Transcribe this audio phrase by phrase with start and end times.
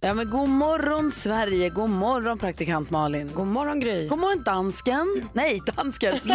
[0.00, 3.30] Ja, men god morgon Sverige, god morgon praktikant Malin.
[3.34, 4.08] God morgon Gry.
[4.08, 5.28] God morgon dansken.
[5.32, 6.18] Nej, dansken.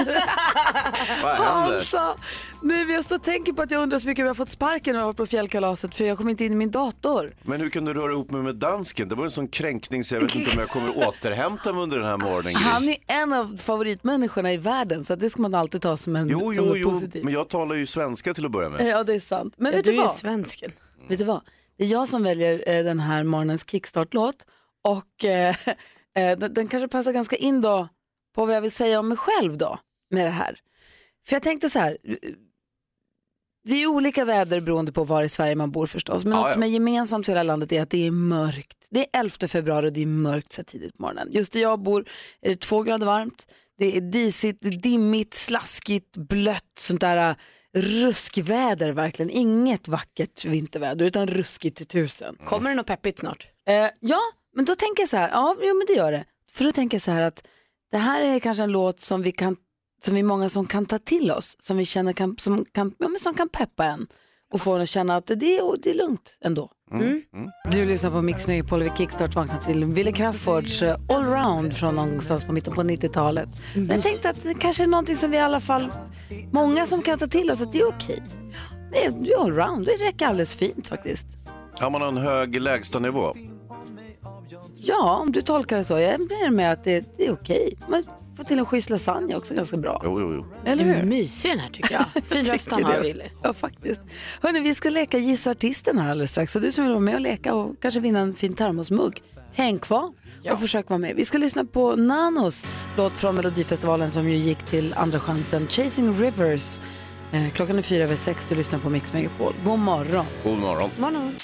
[1.23, 1.43] Vad händer?
[1.45, 2.15] Hansa.
[2.89, 4.93] Jag står och tänker på att jag undrar så mycket om jag har fått sparken
[4.93, 7.33] när jag varit på fjällkalaset för jag kom inte in i min dator.
[7.41, 9.09] Men hur kan du röra ihop mig med dansken?
[9.09, 11.97] Det var en sån kränkning så jag vet inte om jag kommer återhämta mig under
[11.97, 12.53] den här morgonen.
[12.53, 12.63] Gry.
[12.63, 16.15] Han är en av favoritmänniskorna i världen så att det ska man alltid ta som
[16.15, 18.87] en Jo, som jo, något jo, men jag talar ju svenska till att börja med.
[18.87, 19.53] Ja, det är sant.
[19.57, 20.15] Men Ja, vet du du är ju vad?
[20.15, 20.71] svensken.
[21.07, 21.41] Vet du vad?
[21.77, 24.45] Det är jag som väljer eh, den här morgonens kickstart-låt
[24.83, 25.55] och eh,
[26.15, 27.87] eh, den, den kanske passar ganska in då
[28.35, 30.59] på vad jag vill säga om mig själv då med det här.
[31.25, 32.17] För jag tänkte så här, eh,
[33.65, 36.47] det är olika väder beroende på var i Sverige man bor förstås, men Ja, något
[36.47, 36.53] ja.
[36.53, 38.87] som är gemensamt för hela landet är att det är mörkt.
[38.89, 41.27] Det är 11 februari och det är mörkt så tidigt på morgonen.
[41.31, 42.05] Just där jag bor
[42.41, 43.47] är det två grader varmt,
[43.77, 47.35] det är disigt, det är dimmigt, slaskigt, blött, sånt där
[47.73, 49.29] ruskväder verkligen.
[49.29, 52.37] Inget vackert vinterväder utan ruskigt till tusen.
[52.45, 53.47] Kommer det något peppigt snart?
[53.67, 54.19] Eh, ja,
[54.55, 56.25] men då tänker jag så här, ja jo, men det gör det.
[56.51, 57.47] För då tänker jag så här att
[57.91, 59.55] det här är kanske en låt som vi kan,
[60.05, 62.95] som vi är många som kan ta till oss, som vi känner kan, som kan,
[62.97, 64.07] ja, men som kan peppa en
[64.53, 66.69] och få en att känna att det är, det är lugnt ändå.
[67.71, 72.43] Du lyssnar på Mix Megapol vid Kickstart vaknar till Wille Crawfords eh, Allround från någonstans
[72.43, 73.49] på mitten på 90-talet.
[73.75, 75.91] Men jag tänkte att det kanske är någonting som vi i alla fall,
[76.51, 78.23] många som kan ta till oss att det är okej.
[78.91, 81.27] Det är, det är allround, det räcker alldeles fint faktiskt.
[81.73, 83.33] Har man en hög lägstanivå?
[84.75, 85.99] Ja, om du tolkar det så.
[85.99, 87.77] Jag menar med att det, det är okej.
[87.87, 88.03] Man
[88.37, 90.01] får till en schysst lasagne också ganska bra.
[90.03, 90.45] Jo, jo, jo.
[90.65, 91.03] Eller hur?
[91.03, 92.23] Mysig den här tycker jag.
[92.25, 93.17] Fin röst han Tycker har också.
[93.43, 94.01] Ja, faktiskt.
[94.41, 96.51] Hörrni, vi ska leka Gissa artisten här alldeles strax.
[96.51, 99.21] Så du som vill vara med och leka och kanske vinna en fin termosmugg,
[99.53, 100.13] häng kvar
[100.51, 101.15] och försök vara med.
[101.15, 106.15] Vi ska lyssna på Nanos låt från Melodifestivalen som ju gick till andra chansen, Chasing
[106.19, 106.79] Rivers.
[107.31, 109.55] Eh, klockan är fyra över sex, du lyssnar på Mix Megapol.
[109.65, 110.25] God morgon.
[110.43, 110.89] God morgon.
[110.99, 111.35] morgon.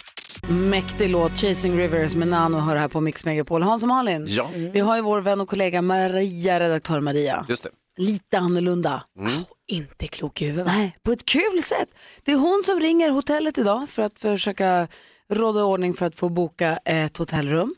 [0.47, 3.63] Mäktig låt, Chasing Rivers med Nano hör här på Mix Megapol.
[3.63, 4.49] Hans och Malin, Ja.
[4.73, 7.45] vi har ju vår vän och kollega Maria, redaktör Maria.
[7.49, 7.69] Just det.
[7.97, 9.03] Lite annorlunda.
[9.67, 10.65] Inte klok i huvudet?
[10.67, 11.89] Nej, på ett kul sätt.
[12.23, 14.87] Det är hon som ringer hotellet idag för att försöka
[15.29, 17.75] råda ordning för att få boka ett hotellrum.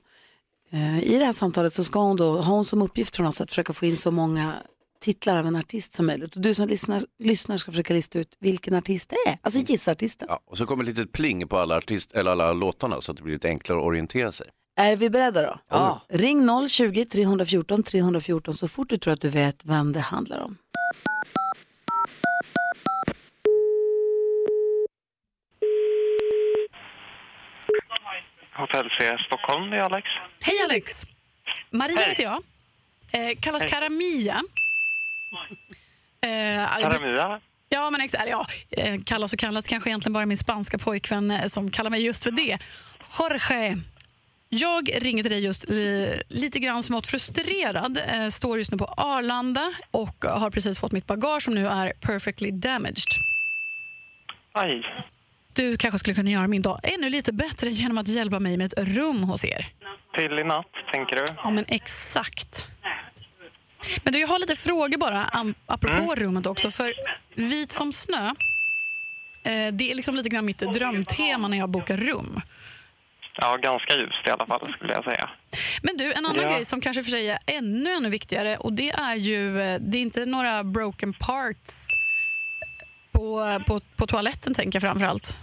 [0.72, 3.42] Eh, I det här samtalet så ska hon då ha hon som uppgift från oss
[3.42, 4.54] att försöka få in så många
[5.02, 6.36] titlar av en artist som möjligt.
[6.36, 9.38] Och du som lyssnar, lyssnar ska försöka lista ut vilken artist det är.
[9.42, 10.28] Alltså gissa artisten.
[10.32, 13.18] Ja, och så kommer ett litet pling på alla, artist, eller alla låtarna så att
[13.18, 14.48] det blir lite enklare att orientera sig.
[14.76, 15.60] Är vi beredda då?
[15.70, 16.02] Ja.
[16.10, 20.58] Ring 020-314 314 så fort du tror att du vet vem det handlar om.
[28.54, 30.08] Hotell C Stockholm, det är Alex.
[30.42, 31.06] Hej Alex!
[31.70, 32.10] Maria Hej.
[32.10, 32.44] heter jag.
[33.12, 33.72] Eh, kallas Hej.
[33.72, 34.42] Karamia.
[36.24, 37.42] Eh, Karamia.
[37.70, 38.30] Ja, men exakt.
[38.30, 42.06] Ja, eh, kallas och kallas kanske egentligen bara min spanska pojkvän eh, som kallar mig
[42.06, 42.58] just för det.
[43.20, 43.78] Jorge.
[44.50, 45.76] Jag ringer till dig just eh,
[46.30, 47.98] lite grann smått frustrerad.
[47.98, 51.94] Eh, står just nu på Arlanda och har precis fått mitt bagage som nu är
[52.02, 53.08] perfectly damaged.
[54.54, 54.84] Aj.
[55.54, 58.66] Du kanske skulle kunna göra min dag ännu lite bättre genom att hjälpa mig med
[58.74, 59.68] ett rum hos er.
[60.16, 61.26] Till i natt, tänker du?
[61.44, 62.68] Ja, men exakt.
[64.04, 66.72] Men du, jag har lite frågor bara, apropå rummet också.
[66.72, 66.94] För
[67.36, 68.26] vit som snö,
[69.44, 72.42] eh, det är liksom lite grann mitt drömtema när jag bokar rum.
[73.36, 75.30] Ja, ganska ljust i alla fall, skulle jag säga.
[75.82, 76.50] Men du, en annan Ja.
[76.54, 79.98] grej som kanske för sig är ännu, ännu viktigare och det är ju, eh, det
[79.98, 81.88] är inte några broken parts
[83.12, 85.38] på, på, på toaletten tänker jag framför allt.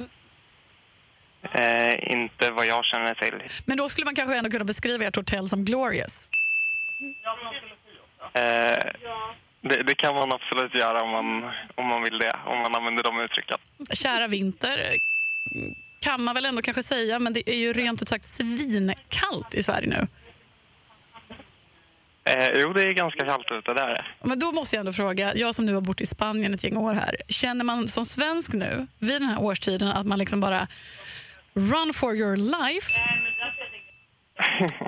[1.54, 3.43] Eh, inte vad jag känner till.
[3.65, 6.28] Men då skulle man kanske ändå kunna beskriva ert hotell som glorious.
[8.33, 8.84] Eh,
[9.60, 13.03] det, det kan man absolut göra om man, om man vill det, om man använder
[13.03, 13.59] de uttrycken.
[13.92, 14.91] Kära vinter,
[16.01, 19.63] kan man väl ändå kanske säga, men det är ju rent ut sagt svinkallt i
[19.63, 20.07] Sverige nu.
[22.25, 24.04] Eh, jo, det är ganska kallt ute, det är det.
[24.22, 26.77] Men då måste jag ändå fråga, jag som nu har bott i Spanien ett gäng
[26.77, 30.69] år här, känner man som svensk nu vid den här årstiden att man liksom bara
[31.54, 33.01] run for your life?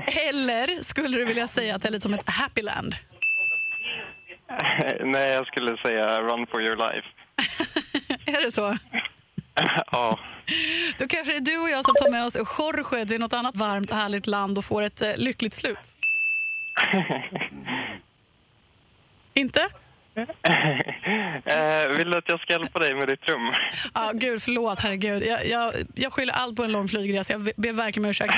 [0.29, 2.95] Eller skulle du vilja säga att det är lite som ett happy land?
[5.05, 7.08] Nej, jag skulle säga run for your life.
[8.26, 8.73] Är det så?
[9.93, 10.19] ja.
[10.99, 13.56] Då kanske det är du och jag som tar med oss Jorge till något annat
[13.56, 15.97] varmt och härligt land och får ett eh, lyckligt slut.
[19.35, 19.69] Inte?
[21.45, 23.53] Eh, vill du att jag ska hjälpa dig med ditt rum?
[23.95, 24.81] Ja, gud, förlåt.
[24.81, 25.23] Herregud.
[25.27, 27.33] Jag, jag, jag skyller allt på en lång flygresa.
[27.33, 28.35] Jag ber verkligen om ursäkt.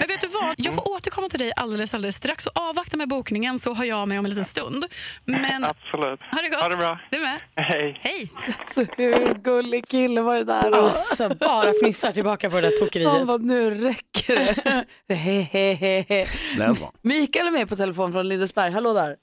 [0.00, 0.54] Men vet du vad?
[0.56, 2.46] Jag får återkomma till dig alldeles, alldeles strax.
[2.46, 4.86] Och avvakta med bokningen så har jag med om en liten stund.
[5.24, 6.20] Men Absolut.
[6.32, 6.60] ha det gott.
[6.60, 6.98] Ha det bra.
[7.10, 7.40] Du med.
[7.56, 7.98] Hej.
[8.02, 8.30] Hej.
[8.70, 10.78] Så hur gullig kille var det där då?
[10.78, 13.10] Alltså, bara fnissar tillbaka på det där tokeriet.
[13.10, 16.26] Han bara, nu räcker det.
[16.46, 16.76] Snäll?
[17.02, 18.72] Mikael är med på telefon från Lindesberg.
[18.72, 19.16] Hallå där.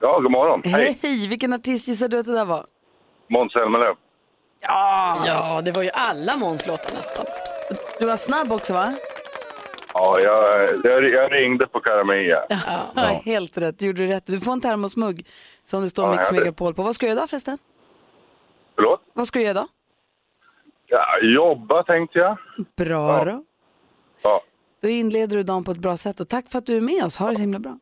[0.00, 0.62] Ja, god morgon.
[0.64, 0.98] Hej.
[1.02, 2.66] Hej, vilken artist gissar du att det där var?
[3.28, 3.94] Måns Zelmerlöw.
[4.60, 7.26] Ja, det var ju alla Måns låtar nästan.
[7.98, 8.92] Du var snabb också va?
[9.94, 12.44] Ja, jag, jag, jag ringde på Karamia.
[12.48, 13.02] Ja.
[13.24, 14.26] Helt rätt, du gjorde rätt.
[14.26, 15.26] Du får en termosmugg
[15.64, 16.32] som det står Ja, Mix.
[16.32, 16.82] Megapol på.
[16.82, 17.58] Vad ska du göra idag förresten?
[18.74, 19.00] Förlåt?
[19.12, 19.68] Vad ska du göra idag?
[20.86, 22.36] Ja, jobba tänkte jag.
[22.76, 23.44] Bra då.
[24.22, 24.40] Ja,
[24.82, 27.04] Då inleder du dagen på ett bra sätt och tack för att du är med
[27.04, 27.16] oss.
[27.16, 27.78] Ha det så himla bra.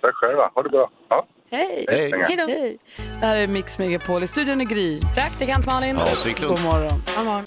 [0.00, 0.50] tack själva.
[0.54, 0.90] Ha det bra.
[1.08, 1.26] Ja.
[1.50, 1.86] Hej!
[1.88, 2.12] Hej.
[2.28, 2.46] Hej då.
[2.46, 2.78] Hej!
[3.20, 4.22] Det här är Mix Megapol.
[4.22, 5.00] I studion är Gry.
[5.14, 5.96] Praktikant Malin.
[5.96, 6.56] Hans Wiklund.
[6.56, 7.02] God morgon.
[7.16, 7.44] God morgon.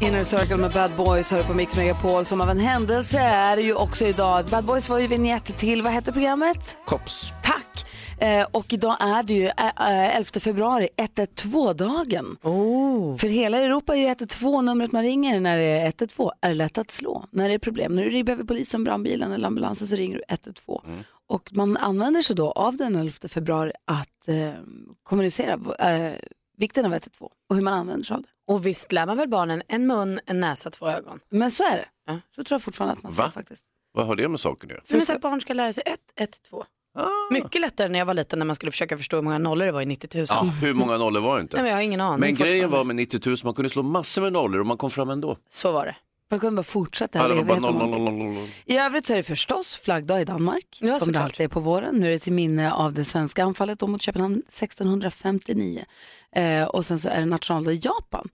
[0.00, 2.24] Inner Circle med Bad Boys hör på Mix Megapol.
[2.24, 4.44] Som av en händelse är det ju också idag.
[4.44, 6.76] Bad Boys var ju vignett till, vad hette programmet?
[6.86, 7.32] Kops.
[7.42, 7.86] Tack!
[8.20, 12.36] Eh, och idag är det ju eh, eh, 11 februari, 112-dagen.
[12.42, 13.16] Oh.
[13.16, 16.30] För hela Europa är ju 112 numret man ringer när det är 112.
[16.40, 17.96] Är det lätt att slå när det är problem.
[17.96, 20.80] När du behöver polisen, brandbilen eller ambulansen så ringer du 112.
[21.28, 24.50] Och man använder sig då av den 11 februari att eh,
[25.02, 25.52] kommunicera
[25.90, 26.12] eh,
[26.56, 28.28] vikten av 112 och hur man använder sig av det.
[28.46, 31.20] Och visst lär man väl barnen en mun, en näsa, två ögon?
[31.30, 31.88] Men så är det.
[32.06, 32.20] Ja.
[32.34, 33.16] Så tror jag fortfarande att man Va?
[33.16, 33.64] säger faktiskt.
[33.92, 35.02] Vad har det med saken att göra?
[35.14, 36.64] Att barn ska lära sig ett, ett, två.
[37.30, 39.72] Mycket lättare när jag var liten när man skulle försöka förstå hur många nollor det
[39.72, 40.26] var i 90 000.
[40.28, 41.56] Ja, hur många nollor var det inte?
[41.56, 42.20] Nej, men jag har ingen aning.
[42.20, 44.90] Men grejen var med 90 000, man kunde slå massor med nollor och man kom
[44.90, 45.36] fram ändå.
[45.48, 45.96] Så var det.
[46.30, 47.28] Man kan bara fortsätta.
[47.28, 47.44] Vill.
[47.44, 48.48] noll, noll.
[48.64, 51.60] I övrigt så är det förstås flaggdag i Danmark, Ja, som det alltid är på
[51.60, 51.96] våren.
[51.96, 55.84] Nu är det till minne av det svenska anfallet mot Köpenhamn 1659.
[56.32, 58.28] Eh, och sen så är det nationaldag i Japan.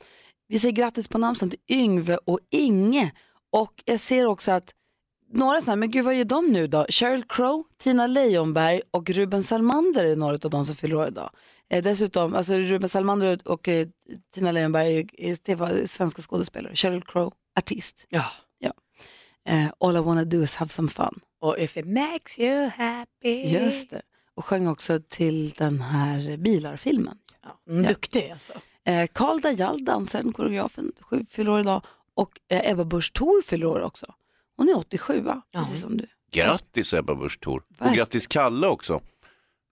[0.48, 3.12] Vi säger grattis på namnsdagen till Yngve och Inge.
[3.52, 4.74] Och jag ser också att
[5.32, 6.86] några sådana, men gud vad gör de nu då?
[6.88, 11.30] Sheryl Crow, Tina Leijonberg och Ruben Salmander är några av de som fyller år idag.
[11.70, 13.88] Eh, dessutom, alltså Ruben Salmander och eh,
[14.34, 16.76] Tina Leijonberg är, är, det var svenska skådespelare.
[16.76, 18.06] Sheryl Crow, artist.
[18.08, 18.24] Ja.
[19.48, 21.20] Eh, All I wanna do is have some fun.
[21.40, 23.42] Och if it makes you happy.
[23.48, 24.02] Just det.
[24.34, 27.18] Och sjöng också till den här Bilar-filmen.
[27.42, 27.88] Ja, Ja.
[27.88, 28.52] duktig alltså.
[28.84, 31.82] Eh, Karl Dajal, dansaren, koreografen, sju- fyller år idag.
[32.14, 34.06] Och eh, Ebba Busch Thor fyller år också.
[34.56, 35.42] Hon är 87 va?
[35.52, 36.06] Precis som du.
[36.32, 37.62] Grattis Ebba Busch Thor.
[37.80, 39.00] Och grattis Kalle också.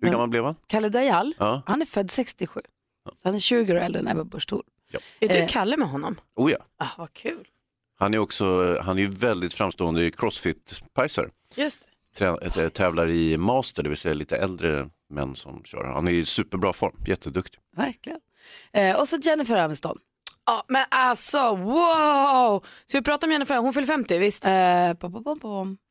[0.00, 0.12] Hur Ja.
[0.12, 0.54] gammal blev han?
[0.66, 1.62] Kalle Dajal, Ja.
[1.66, 2.60] han är född 67.
[3.04, 4.62] Så han är 20 år äldre än Ebba Busch Thor.
[5.20, 5.48] Är du Eh.
[5.48, 6.20] Kalle med honom?
[6.36, 6.58] Oh ja.
[6.76, 7.48] Ah, vad kul.
[8.02, 11.30] Han är också, han är ju väldigt framstående i crossfit-pajsar.
[11.56, 11.82] Just.
[12.18, 15.84] Trä- äh, Tävlar i master, det vill säga lite äldre män som kör.
[15.84, 17.60] Han är i superbra form, jätteduktig.
[17.76, 18.20] Verkligen.
[18.72, 19.98] Eh, och så Jennifer Aniston.
[20.46, 22.64] Ja, men alltså wow!
[22.86, 23.56] Ska vi prata om Jennifer?
[23.56, 24.46] Hon fyller 50, visst?
[24.46, 24.50] Eh.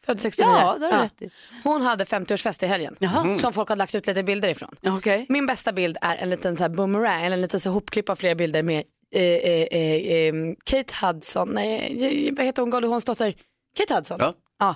[0.05, 0.47] Född 69.
[0.51, 1.29] Ja, det har du rätt i.
[1.63, 3.35] Hon hade 50-årsfest i helgen Jaha.
[3.35, 4.75] som folk har lagt ut lite bilder ifrån.
[4.81, 5.25] Ja, Okej.
[5.29, 8.15] Min bästa bild är en liten så här boomerang, eller en liten så hopklipp av
[8.15, 12.87] flera bilder med eh, eh, eh, eh, Kate Hudson, nej, eh, vad heter hon, Goldie
[13.77, 14.17] Kate Hudson.
[14.19, 14.33] Ja.
[14.59, 14.75] Ja.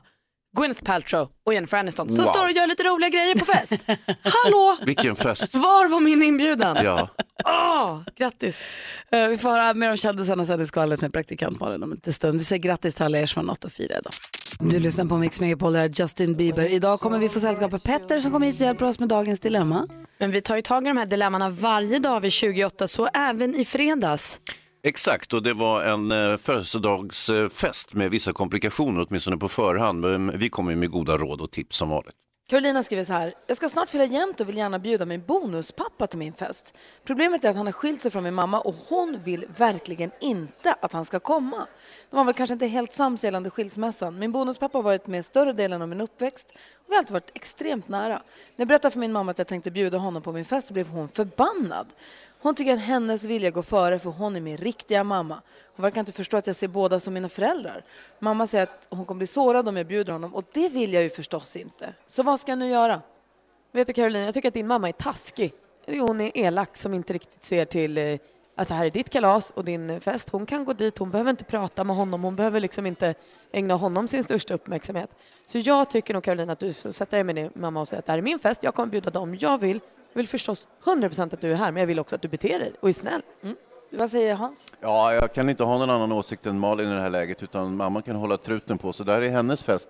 [0.55, 2.31] Gwyneth Paltrow och Jennifer Aniston som Wow.
[2.33, 3.73] står och gör lite roliga grejer på fest.
[4.23, 4.77] Hallå!
[4.85, 5.55] Vilken fest.
[5.55, 6.77] Var var min inbjudan?
[6.83, 7.09] Ja.
[7.45, 8.62] Åh, grattis.
[9.12, 11.95] Eh, vi får höra mer om kändisarna sen i skvallret med praktikant Malin om en
[11.95, 12.38] liten stund.
[12.38, 14.13] Vi säger grattis till alla er som har något att fira idag.
[14.59, 16.63] Du lyssnar på Mix Megapol, det här är Justin Bieber.
[16.63, 19.39] Idag kommer vi få sällskap av Petter som kommer hit och hjälper oss med dagens
[19.39, 19.88] dilemma.
[20.17, 23.55] Men vi tar ju tag i de här dilemmana varje dag vid 28, så även
[23.55, 24.39] i fredags.
[24.88, 30.01] Exakt, och det var en eh, födelsedagsfest med vissa komplikationer, åtminstone på förhand.
[30.01, 32.15] Men vi kommer med goda råd och tips som vanligt.
[32.50, 33.34] Carolina skriver så här.
[33.48, 36.77] Jag ska snart fylla jämnt och vill gärna bjuda min bonuspappa till min fest.
[37.04, 40.75] Problemet är att han har skilt sig från min mamma och hon vill verkligen inte
[40.82, 41.68] att han ska komma.
[42.10, 44.20] De var väl kanske inte helt sams gällande skilsmässan.
[44.20, 47.32] Min bonuspappa har varit med större delen av min uppväxt och vi har alltid varit
[47.34, 48.13] extremt nära.
[48.15, 48.22] När
[48.56, 50.88] jag berättade för min mamma att jag tänkte bjuda honom på min fest så blev
[50.88, 51.88] hon förbannad.
[52.45, 55.41] Hon tycker att hennes vilja går före för hon är min riktiga mamma.
[55.75, 57.83] Hon verkar inte förstå att jag ser båda som mina föräldrar.
[58.19, 61.03] Mamma säger att hon kommer bli sårad om jag bjuder honom och det vill jag
[61.03, 61.93] ju förstås inte.
[62.07, 63.01] Så vad ska jag nu göra?
[63.71, 65.53] Vet du Caroline, jag tycker att din mamma är taskig.
[65.87, 68.17] Hon är elak som inte riktigt ser till eh,
[68.55, 70.29] att det här är ditt kalas och din eh, fest.
[70.29, 73.13] Hon kan gå dit, hon behöver inte prata med honom, hon behöver liksom inte
[73.51, 75.09] ägna honom sin största uppmärksamhet.
[75.45, 77.99] Så jag tycker nog Caroline att du får sätta dig med din mamma och säga
[77.99, 79.79] att det här är min fest, jag kommer bjuda dem jag vill.
[80.15, 82.60] Jag vill förstås 100% att du är här, men jag vill också att du beter
[82.60, 83.22] dig och är snäll.
[83.43, 83.55] Mm.
[83.91, 84.74] Vad säger Hans?
[84.81, 87.75] Ja, jag kan inte ha någon annan åsikt än Malin i det här läget, utan
[87.75, 89.89] mamma kan hålla truten på, så där är hennes fest.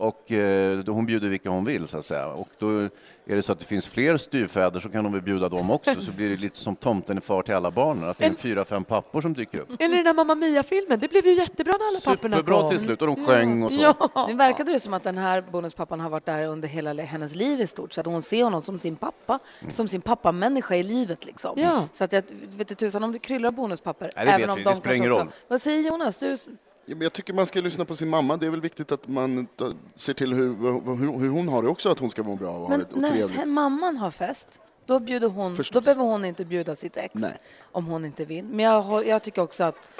[0.00, 2.26] Och eh, då hon bjuder vilka hon vill så att säga.
[2.26, 2.78] Och då
[3.26, 6.00] är det så att det finns fler styvfäder så kan hon väl bjuda dem också.
[6.00, 8.10] Så blir det lite som tomten är far till alla barnen.
[8.10, 9.68] Att det är fyra, fem pappor som dyker upp.
[9.78, 12.44] Eller den där Mamma Mia-filmen, det blev ju jättebra när alla papporna kom.
[12.46, 13.80] Superbra till slut och de sjöng och så.
[14.14, 14.26] Ja.
[14.28, 17.60] Nu verkade det som att den här bonuspappan har varit där under hela hennes liv
[17.60, 19.38] i stort, så att hon ser honom som sin pappa,
[19.70, 21.52] som sin pappamänniska i livet liksom.
[21.56, 21.88] Ja.
[21.92, 22.22] Så att jag
[22.56, 24.10] vet inte tusan om det kryllar av bonuspapper.
[24.16, 25.30] Nej, det även vet om vi, de det kanske också- roll.
[25.48, 26.18] Vad säger Jonas?
[26.18, 26.36] Du...
[26.98, 28.36] Jag tycker man ska lyssna på sin mamma.
[28.36, 29.46] Det är väl viktigt att man
[29.96, 30.56] ser till hur,
[30.96, 32.86] hur, hur hon har det också, att hon ska må bra och ha Men det
[32.92, 33.48] och när trevligt.
[33.48, 35.74] mamman har fest, då, bjuder hon, Förstås.
[35.74, 37.38] då behöver hon inte bjuda sitt ex Nej.
[37.72, 38.44] om hon inte vill.
[38.44, 39.90] Men jag, jag tycker också att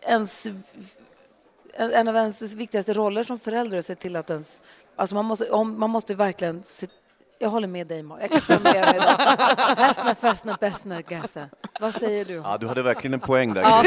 [0.00, 0.46] ens,
[1.74, 4.62] en en av ens viktigaste roller som förälder är att se till att ens...
[4.96, 6.62] Alltså man, måste, om, man måste verkligen...
[6.62, 6.86] Se,
[7.42, 8.18] jag håller med dig, Mar.
[8.20, 9.02] Jag kan idag.
[9.76, 11.40] Hästna, fästna, bästna, gassa.
[11.80, 12.34] Vad säger du?
[12.34, 13.62] Ja, du hade verkligen en poäng där.
[13.62, 13.82] Ja.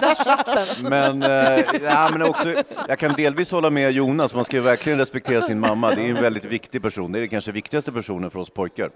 [0.00, 0.90] Där satt den.
[0.90, 2.54] Men, eh, ja, men också,
[2.88, 5.94] jag kan delvis hålla med Jonas, man ska ju verkligen respektera sin mamma.
[5.94, 8.90] Det är en väldigt viktig person, det är kanske viktigaste personen för oss pojkar.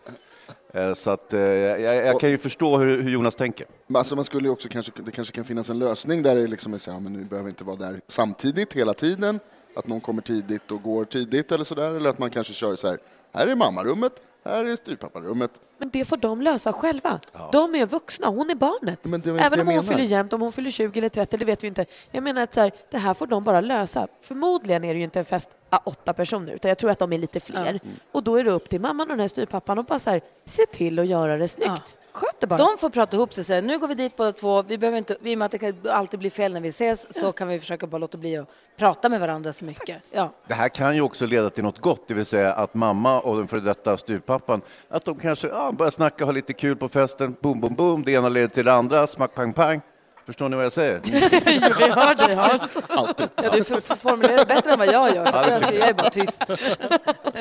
[0.75, 3.67] Eh, så att, eh, jag, jag kan ju förstå hur, hur Jonas tänker.
[3.87, 6.75] Men Alltså man skulle också kanske, det kanske kan finnas en lösning där det liksom
[6.75, 9.41] är så här, men ni behöver inte vara där samtidigt hela tiden.
[9.79, 11.95] Att någon kommer tidigt och går tidigt eller sådär.
[11.95, 12.99] Eller att man kanske kör så här,
[13.33, 14.13] här är mammarummet,
[14.45, 15.51] här är styvpapparummet.
[15.79, 17.21] Men det får de lösa själva.
[17.53, 19.07] De är vuxna, hon är barnet.
[19.27, 19.83] Även om hon menar.
[19.83, 21.87] fyller jämnt, om hon fyller 20 eller 30, det vet vi inte.
[22.11, 24.09] Jag menar att så här, det här får de bara lösa.
[24.23, 27.13] Förmodligen är det ju inte en fest av åtta personer, utan jag tror att de
[27.13, 27.81] är lite fler.
[28.13, 30.21] Och då är det upp till mamman och den här styrpappan att bara så här,
[30.45, 31.99] se till att göra det snyggt.
[32.19, 32.57] Sköt det bara.
[32.57, 34.63] De får prata ihop sig och säga nu går vi dit båda två.
[34.63, 37.21] Vi behöver inte, I och med att det kan alltid bli fel när vi ses
[37.21, 39.97] så kan vi försöka bara låta bli att prata med varandra så mycket.
[40.13, 40.31] Ja.
[40.47, 43.37] Det här kan ju också leda till något gott, det vill säga att mamma och
[43.37, 47.37] den före detta styvpappan, att de kanske ja, börjar snacka, ha lite kul på festen,
[47.41, 49.81] boom, boom, boom, det ena leder till det andra, smack, pang, pang.
[50.29, 51.01] Förstår ni vad jag säger?
[51.79, 52.77] vi hör dig Hans.
[52.89, 53.29] Alltid.
[53.37, 56.43] Ja, du formulerar bättre än vad jag gör, så jag är bara tyst.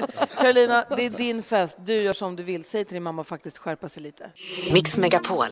[0.37, 1.77] Carolina, det är din fest.
[1.85, 2.63] Du gör som du vill.
[2.63, 4.29] Säg till din mamma att faktiskt skärpa sig lite.
[4.73, 5.45] Mix Megapol.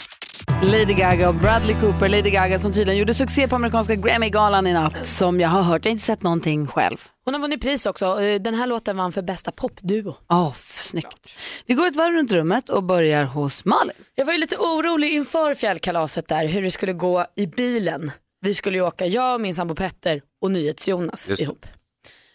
[0.64, 2.10] Lady Gaga och Bradley Cooper.
[2.10, 5.86] Lady Gaga som tydligen gjorde succé på amerikanska Grammy-galan i natt, som jag har hört.
[5.86, 6.98] Jag har inte sett någonting själv.
[7.26, 8.22] Hon har vunnit pris också.
[8.22, 10.16] Eh, Den här låten vann för bästa popduo.
[10.30, 11.30] Åh, snyggt.
[11.66, 13.94] Vi går ett varv runt rummet och börjar hos Malin.
[14.16, 18.12] Jag var ju lite orolig inför fjällkalaset där, hur det skulle gå i bilen.
[18.42, 21.66] Vi skulle ju åka, jag, min sambo Petter och NyhetsJonas ihop.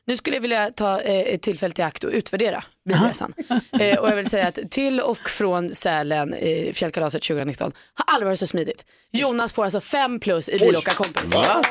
[0.07, 3.35] Nu skulle jag vilja ta eh, ett tillfälle till akt och utvärdera bilresan.
[3.73, 8.27] eh, och jag vill säga att till och från Sälen, eh, fjällkalaset 2019, har aldrig
[8.27, 8.85] varit så smidigt.
[9.13, 11.35] Jonas får alltså fem plus i bilåkarkompis.
[11.35, 11.63] Va?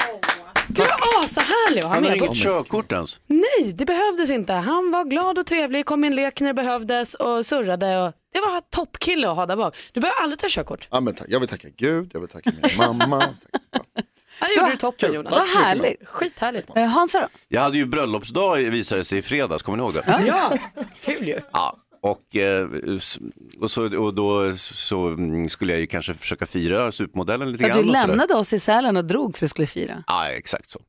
[0.67, 0.88] Du är
[1.24, 2.17] ashärlig att ha Han har med.
[2.17, 3.19] inget körkort ens.
[3.27, 4.53] Nej, det behövdes inte.
[4.53, 7.98] Han var glad och trevlig, kom i en lek när det behövdes och surrade.
[7.98, 9.75] Och det var toppkille att ha där bak.
[9.91, 10.88] Du behöver aldrig ta körkort.
[10.91, 11.15] Ja, men.
[11.27, 13.24] Jag vill tacka Gud, jag vill tacka min mamma.
[13.71, 14.01] Ja,
[14.48, 15.13] det gjorde du toppen.
[15.13, 15.39] Jonas.
[15.39, 16.08] Mycket, härligt.
[16.08, 16.69] Skithärligt.
[16.75, 17.27] Eh, Hansa då?
[17.48, 20.24] Jag hade ju bröllopsdag visade det sig i fredags, kommer ni ihåg det?
[20.27, 20.58] Ja,
[21.05, 21.39] kul ju.
[21.51, 22.67] Ja, och, eh,
[23.60, 27.69] och, så, och då så mm, skulle jag ju kanske försöka fira supermodellen lite Ja,
[27.69, 27.84] grann.
[27.84, 30.03] du lämnade oss i Sälen och drog för att skulle fira.
[30.08, 30.79] Ja, exakt så.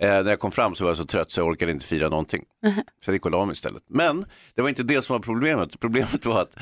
[0.00, 2.08] Eh, när jag kom fram så var jag så trött så jag orkade inte fira
[2.08, 2.44] någonting.
[3.04, 3.82] Så jag gick och la mig istället.
[3.88, 5.80] Men det var inte det som var problemet.
[5.80, 6.56] Problemet var att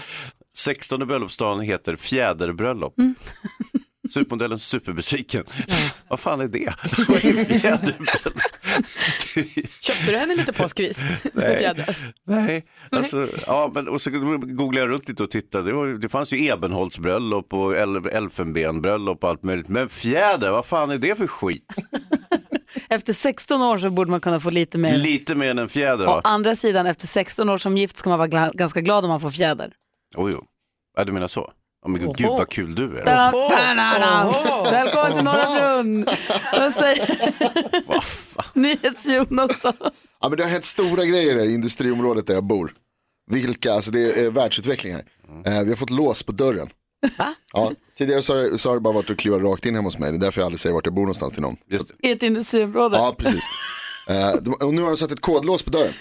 [0.56, 2.95] 16 bröllopsdagen heter fjäderbröllop.
[4.10, 5.44] Supermodellen superbesviken.
[6.08, 6.75] Vad fan är det?
[7.08, 7.96] Vad är?
[9.80, 11.00] Köpte du henne lite påskris?
[11.32, 11.75] Nej.
[12.26, 15.64] Nej, alltså, ja, men, och så googlade jag runt lite och tittade.
[15.64, 19.68] Det, var, det fanns ju ebenholtsbröllop och el, elfenbenbröllop och allt möjligt.
[19.68, 21.72] Men fjäder, vad fan är det för skit?
[22.88, 24.96] Efter 16 år så borde man kunna få lite mer.
[24.98, 26.08] Lite mer än en fjäder?
[26.08, 29.10] Å andra sidan, efter 16 år som gift ska man vara gla- ganska glad om
[29.10, 29.72] man får fjäder.
[30.16, 30.44] Oh, jo.
[30.96, 31.52] Ja, du menar så?
[31.85, 33.04] Oh, men gud, gud vad kul du är.
[33.04, 34.71] Da, da, da, da.
[34.71, 35.52] Välkommen till Norra
[35.83, 36.06] Brunn.
[36.59, 37.33] Vad säger
[38.59, 39.73] NyhetsJonas då?
[40.21, 42.73] Ja, men det har hänt stora grejer i industriområdet där jag bor.
[43.30, 45.04] Vilka, alltså det är eh, världsutveckling här.
[45.47, 46.68] Eh, vi har fått lås på dörren.
[47.52, 49.87] Ja, tidigare så har, det- så har det bara varit att kliva rakt in hemma
[49.87, 50.11] hos mig.
[50.11, 51.56] Det är därför jag aldrig säger vart jag bor någonstans till någon.
[51.71, 52.97] Just I ett industriområde.
[52.97, 53.45] Ja, precis.
[54.09, 54.30] Eh,
[54.66, 55.92] och nu har de satt ett kodlås på dörren.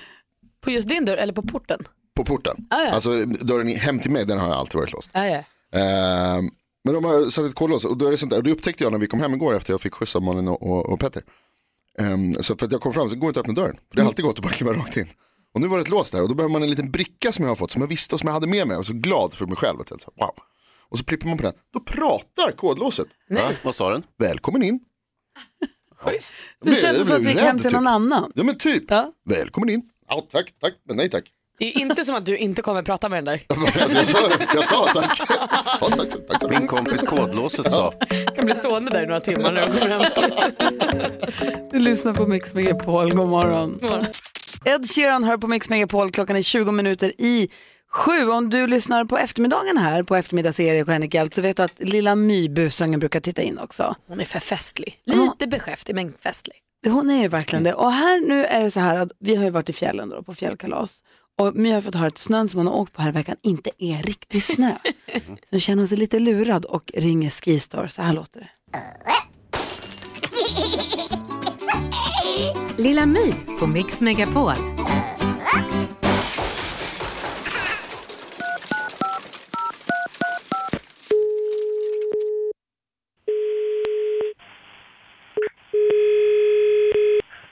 [0.61, 1.83] På just din dörr eller på porten?
[2.15, 2.55] På porten.
[2.69, 2.91] Ah, ja.
[2.91, 5.09] Alltså dörren hem till mig, den har jag alltid varit låst.
[5.13, 5.43] Ja, ja.
[5.75, 6.41] Eh,
[6.83, 8.37] men de har satt ett kodlås och då är det sånt där.
[8.37, 10.47] Och det upptäckte jag när vi kom hem igår efter jag fick skjuts av Malin
[10.47, 11.23] och, och, och Petter.
[11.99, 13.75] Ehm, så för att jag kom fram så går det inte att öppna dörren.
[13.89, 15.07] För det har alltid gått att bara kliva rakt in.
[15.53, 17.43] Och nu var det ett lås där och då behöver man en liten bricka som
[17.43, 18.73] jag har fått som jag visste och som jag hade med mig.
[18.73, 19.81] Jag var så glad för mig själv.
[19.81, 20.33] Att jag, så, wow.
[20.89, 21.53] Och så plippar man på den.
[21.73, 23.07] Då pratar kodlåset.
[23.29, 23.51] Va?
[23.63, 24.03] Vad sa den?
[24.17, 24.79] Välkommen in.
[25.97, 26.35] Schysst.
[26.61, 27.73] Det kändes som att vi gick hem till typ.
[27.73, 28.31] någon annan.
[28.35, 28.83] Ja men typ.
[28.87, 29.13] Ja.
[29.25, 29.89] Välkommen in.
[30.07, 31.23] Ja tack, tack, men nej tack.
[31.57, 33.41] Det är inte som att du inte kommer prata med den där.
[33.81, 34.19] Alltså, jag, sa,
[34.53, 35.19] jag sa tack.
[35.81, 36.51] Ja, tack, tack, tack.
[36.51, 37.93] Min kompis kodlåset sa.
[38.35, 41.11] kan bli stående där i några timmar när de kommer hem.
[41.71, 43.79] Du lyssnar på Mix Megapol, god morgon.
[44.65, 47.49] Ed Sheeran hör på Mix Megapol, klockan är 20 minuter i
[47.91, 48.29] sju.
[48.29, 51.79] Om du lyssnar på eftermiddagen här på eftermiddags-Erik och Henrik Hjelt så vet du att
[51.79, 53.95] lilla My-busungen brukar titta in också.
[54.07, 54.99] Hon är för festlig.
[55.05, 56.55] Lite beskäftig men festlig.
[56.87, 57.73] Hon är ju verkligen det.
[57.73, 60.23] Och här nu är det så här att vi har ju varit i fjällen då,
[60.23, 61.03] på fjällkalas.
[61.37, 63.35] Och My har fått höra att snön som hon har åkt på här i veckan
[63.41, 64.75] inte är riktig snö.
[65.13, 65.19] Så
[65.51, 67.87] nu känner hon sig lite lurad och ringer Skistar.
[67.87, 68.49] Så här låter det.
[72.77, 74.53] Lilla My på Mix Megapol.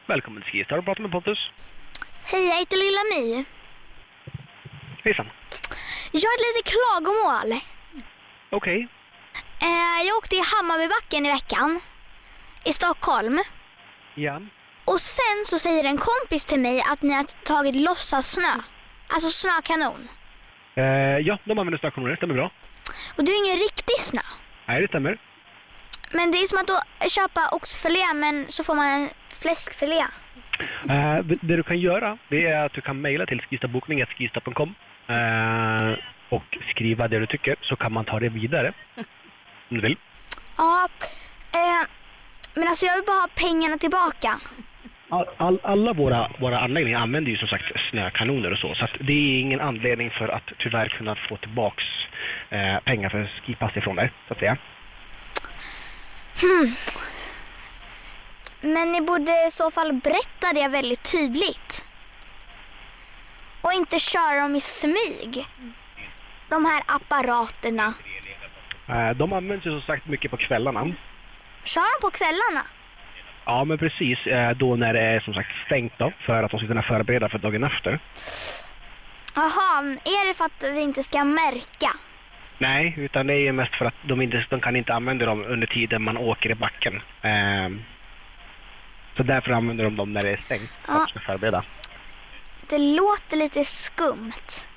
[0.08, 1.40] Välkommen till Skistar, prata med Pontus.
[2.24, 3.46] Hej, jag heter Lilla My.
[5.04, 5.26] Hejsan.
[6.12, 7.62] Jag har ett litet klagomål.
[8.50, 8.88] Okej.
[9.62, 11.80] Eh, jag åkte i Hammarbybacken i veckan.
[12.66, 13.40] I Stockholm.
[14.16, 14.42] Ja.
[14.86, 18.54] Och sen så säger en kompis till mig att ni har tagit låtsassnö.
[19.08, 20.08] Alltså snökanon.
[20.76, 20.84] Eh,
[21.28, 22.52] ja, de använder snökanoner, det stämmer bra.
[23.18, 24.22] Och det är ingen riktig snö.
[24.66, 25.18] Nej, det stämmer.
[26.14, 26.80] Men det är som att då
[27.10, 29.10] köpa oxfilé men så får man en
[29.42, 30.06] fläskfilé.
[30.90, 34.93] Eh, det du kan göra, det är att du kan mejla till skistabokning.skistab.com eh,
[36.30, 38.74] och skriva det du tycker, så kan man ta det vidare.
[39.70, 39.98] Om du vill.
[40.58, 40.88] Ja,
[41.54, 41.88] eh,
[42.54, 44.40] men alltså jag vill bara ha pengarna tillbaka.
[45.10, 48.92] All, all, alla våra, våra anläggningar använder ju som sagt snökanoner och så, så att
[49.00, 51.84] det är ingen anledning för att tyvärr kunna få tillbaks
[52.50, 54.58] eh, pengar för skipass ifrån dig, så att säga.
[56.42, 56.76] Hmm.
[58.62, 61.86] Men ni borde i så fall berätta det väldigt tydligt.
[63.64, 65.46] Och inte köra dem i smyg.
[66.50, 67.94] De här apparaterna.
[68.90, 70.94] Eh, de används ju som sagt mycket på kvällarna.
[71.64, 72.66] Kör de på kvällarna?
[73.46, 74.28] Ja, men precis.
[74.28, 77.30] eh, Då när det är som sagt stängt då, för att de ska kunna förbereda
[77.30, 78.00] för dagen efter.
[79.36, 81.90] Jaha, är det för att vi inte ska märka?
[82.58, 85.46] Nej, utan det är ju mest för att de, inte, de kan inte använda dem
[85.46, 87.02] under tiden man åker i backen.
[87.22, 87.84] Ehm,
[89.18, 91.64] så därför använder de dem när det är stängt, för att de ska förbereda.
[92.70, 94.68] Det låter lite skumt.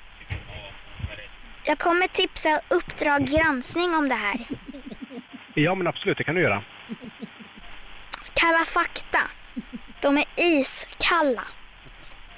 [1.65, 4.47] Jag kommer tipsa Uppdrag granskning om det här.
[5.53, 6.63] Ja, men absolut, det kan du göra.
[8.33, 9.19] Kalla fakta.
[10.01, 11.43] De är iskalla.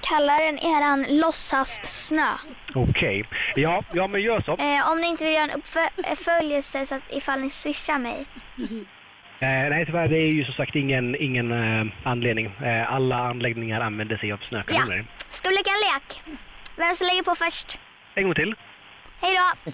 [0.02, 2.32] Kallare än eran låtsas-snö.
[2.76, 3.26] Okej.
[3.56, 4.52] Ja, ja, men gör så.
[4.52, 5.62] Eh, om ni inte vill göra en
[6.12, 8.26] uppföljelse så att ifall ni swishar mig.
[9.42, 12.46] Eh, nej, tyvärr, det är ju som sagt ingen, ingen eh, anledning.
[12.46, 15.06] Eh, alla anläggningar använder sig av snökanoner.
[15.32, 16.38] Ska vi leka en lek?
[16.78, 17.80] Vem som lägger på först?
[18.16, 18.56] En gång till.
[19.22, 19.70] Hej då!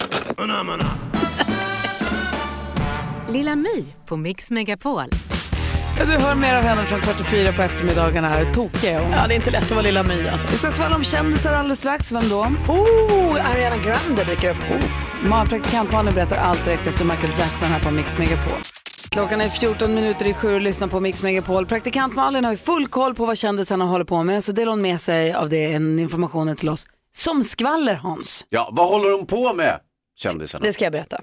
[3.32, 5.04] Lilla My på Mix Megapol.
[5.98, 8.44] Ja, Du hör mer av henne från kvart i fyra på eftermiddagarna här.
[8.44, 9.10] Tokig är hon.
[9.10, 10.46] Ja, det är inte lätt att vara Lilla My alltså.
[10.50, 12.12] Vi ska svara om kändisar alldeles strax.
[12.12, 12.40] Vem då?
[12.68, 14.70] Oh, Ariana Grande dyker upp.
[14.70, 15.44] Oh.
[15.48, 18.75] Praktikant Malin berättar allt direkt efter Michael Jackson här på Mix Megapol.
[19.16, 21.66] Klockan är 14 minuter i sju och lyssnar på Mix Megapol.
[21.66, 24.82] Praktikant Malin har ju full koll på vad kändisarna håller på med så delar hon
[24.82, 26.86] med sig av det, en informationen till oss.
[27.16, 28.46] Som skvaller Hans.
[28.48, 29.80] Ja, vad håller de på med,
[30.16, 30.64] kändisarna?
[30.64, 31.20] Det ska jag berätta.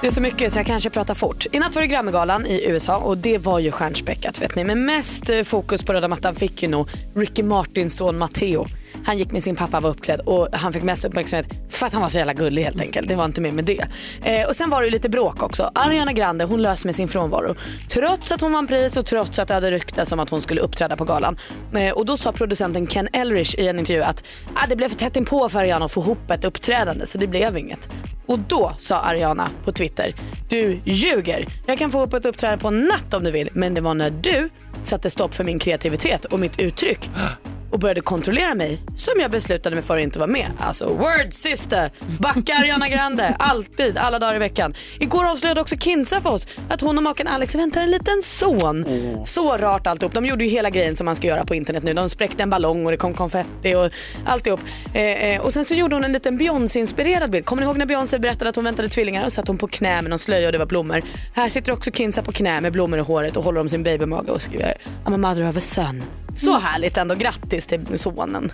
[0.00, 1.46] Det är så mycket så jag kanske pratar fort.
[1.52, 4.64] I natt var det Grammygalan i USA och det var ju stjärnspäckat vet ni.
[4.64, 8.66] Men mest eh, fokus på röda mattan fick ju nog Ricky Martins son Matteo.
[9.04, 12.02] Han gick med sin pappa var uppklädd och han fick mest uppmärksamhet för att han
[12.02, 13.08] var så jävla gullig helt enkelt.
[13.08, 13.86] Det var inte mer med det.
[14.24, 15.70] Eh, och sen var det lite bråk också.
[15.74, 17.54] Ariana Grande hon lös med sin frånvaro.
[17.88, 20.60] Trots att hon vann pris och trots att det hade ryktats om att hon skulle
[20.60, 21.38] uppträda på galan.
[21.74, 24.96] Eh, och då sa producenten Ken Elrich i en intervju att ah, det blev för
[24.96, 27.88] tätt inpå för Ariana att få ihop ett uppträdande så det blev inget.
[28.26, 30.14] Och då sa Ariana på Twitter,
[30.48, 31.46] du ljuger.
[31.66, 33.94] Jag kan få ihop ett uppträdande på en natt om du vill, men det var
[33.94, 34.50] när du
[34.82, 39.30] satte stopp för min kreativitet och mitt uttryck äh och började kontrollera mig som jag
[39.30, 40.46] beslutade mig för att inte vara med.
[40.58, 44.74] Alltså word sister, backa Ariana Grande, alltid, alla dagar i veckan.
[44.98, 48.86] Igår avslöjade också Kinsa för oss att hon och maken Alex väntar en liten son.
[49.26, 50.14] Så rart alltihop.
[50.14, 51.94] De gjorde ju hela grejen som man ska göra på internet nu.
[51.94, 53.90] De spräckte en ballong och det kom konfetti och
[54.26, 54.60] alltihop.
[54.94, 57.44] Eh, eh, och sen så gjorde hon en liten Beyoncé-inspirerad bild.
[57.44, 60.02] Kommer ni ihåg när Beyoncé berättade att hon väntade tvillingar och satt hon på knä
[60.02, 61.02] med någon slöja och det var blommor.
[61.34, 64.28] Här sitter också Kinsa på knä med blommor i håret och håller om sin babymage
[64.28, 66.02] och skriver I'm a mother of a son.
[66.34, 67.14] Så härligt ändå.
[67.14, 68.52] Grattis till sonen.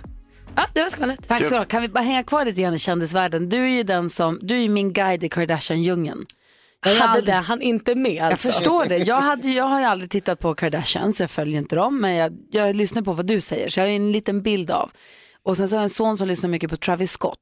[0.55, 1.27] Ja, det var skvallret.
[1.27, 1.67] Tack så mycket.
[1.67, 3.49] Kan vi bara hänga kvar lite grann i kändisvärlden?
[3.49, 6.25] Du är ju den som, du är min guide i Kardashian-djungeln.
[6.83, 8.47] Jag har Hade aldrig- det han inte med Jag alltså.
[8.51, 8.97] förstår det.
[8.97, 12.33] Jag, hade, jag har ju aldrig tittat på Kardashians, jag följer inte dem, men jag,
[12.51, 14.91] jag lyssnar på vad du säger, så jag har en liten bild av.
[15.43, 17.39] Och sen så har jag en son som lyssnar mycket på Travis Scott.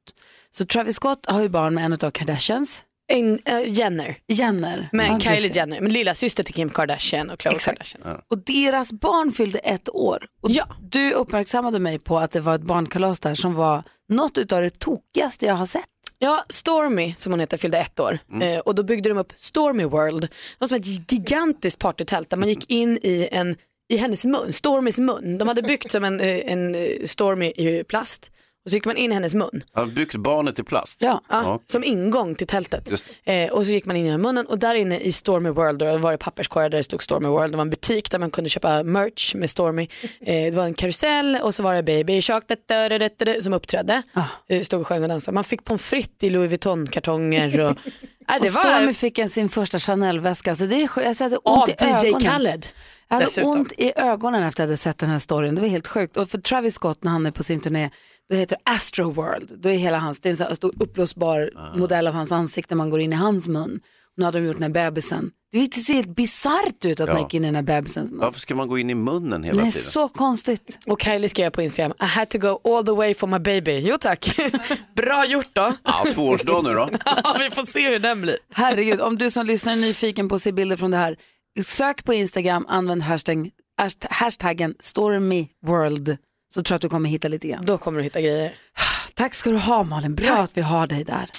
[0.50, 2.82] Så Travis Scott har ju barn med en av Kardashians.
[3.08, 4.16] En, eh, Jenner.
[4.28, 4.88] Jenner.
[4.92, 5.52] Men Ja, Kylie.
[5.54, 8.02] Jenner, men lilla syster till Kim Kardashian och Khloe Kardashian.
[8.30, 10.26] Och deras barn fyllde ett år.
[10.42, 14.62] Och Du uppmärksammade mig på att det var ett barnkalas där som var något utav
[14.62, 15.84] det tokigaste jag har sett.
[16.18, 19.84] Ja, Stormy som hon heter fyllde ett år eh, och då byggde de upp Stormy
[19.84, 20.20] World.
[20.22, 23.56] Det var som ett gigantiskt partytält där man gick in i, en,
[23.88, 25.38] i hennes mun, Stormys mun.
[25.38, 28.30] De hade byggt som en, eh, en eh, Stormy i plast
[28.66, 29.62] och så gick man in i hennes mun.
[29.72, 31.02] Har han byggt barnet i plast?
[31.02, 32.88] Ja, Ja, som ingång till tältet.
[33.24, 35.78] Eh, och så gick man in i den munnen och där inne i Stormy World,
[35.78, 37.52] då var det papperskorgar där det stod Stormy World.
[37.52, 39.88] Det var en butik där man kunde köpa merch med Stormy.
[40.20, 42.44] Eh, det var en karusell och så var det Baby Shark
[43.42, 44.02] som uppträdde.
[44.48, 45.34] Eh, stod och sjöng och dansade.
[45.34, 47.60] Man fick pommes frites i Louis Vuitton-kartonger.
[47.60, 47.76] Och,
[48.26, 50.54] det och var Stormy fick en sin första Chanel-väska.
[50.54, 52.20] Så det är, sj- jag hade Av ont i DJ ögonen.
[52.20, 52.66] Khaled,
[53.08, 53.50] Jag hade dessutom.
[53.50, 55.54] ont i ögonen efter att jag hade sett den här storyn.
[55.54, 56.16] Det var helt sjukt.
[56.16, 57.90] Och för Travis Scott när han är på sin turné,
[58.30, 59.52] då heter det Astro World.
[59.58, 61.78] Då är hela hans, det är en så här stor uppblåsbar Ah.
[61.78, 63.80] modell av hans ansikte man går in i hans mun.
[64.16, 65.30] Nu hade de gjort den här bebisen.
[65.52, 67.14] Det ser helt bisarrt ut att Ja.
[67.14, 68.20] man gick in i den här bebisens mun.
[68.20, 69.84] Varför ska man gå in i munnen hela Det är tiden?
[69.90, 70.78] så konstigt.
[70.86, 73.78] Och Kylie skrev på Instagram, I had to go all the way for my baby.
[73.78, 74.36] Jo tack,
[74.96, 75.72] bra gjort då.
[75.84, 76.88] Ja, tvåårsdag nu då.
[77.24, 78.38] Ja, vi får se hur den blir.
[78.52, 81.16] Herregud, om du som lyssnar är nyfiken på att se bilder från det här,
[81.62, 83.50] sök på Instagram, använd hashtag,
[83.82, 86.16] hasht- hashtaggen stormyworld
[86.56, 87.64] så tror jag att du kommer hitta lite grann.
[87.66, 88.52] Då kommer du hitta grejer.
[89.14, 91.30] Tack ska du ha Malin, bra att vi har dig där.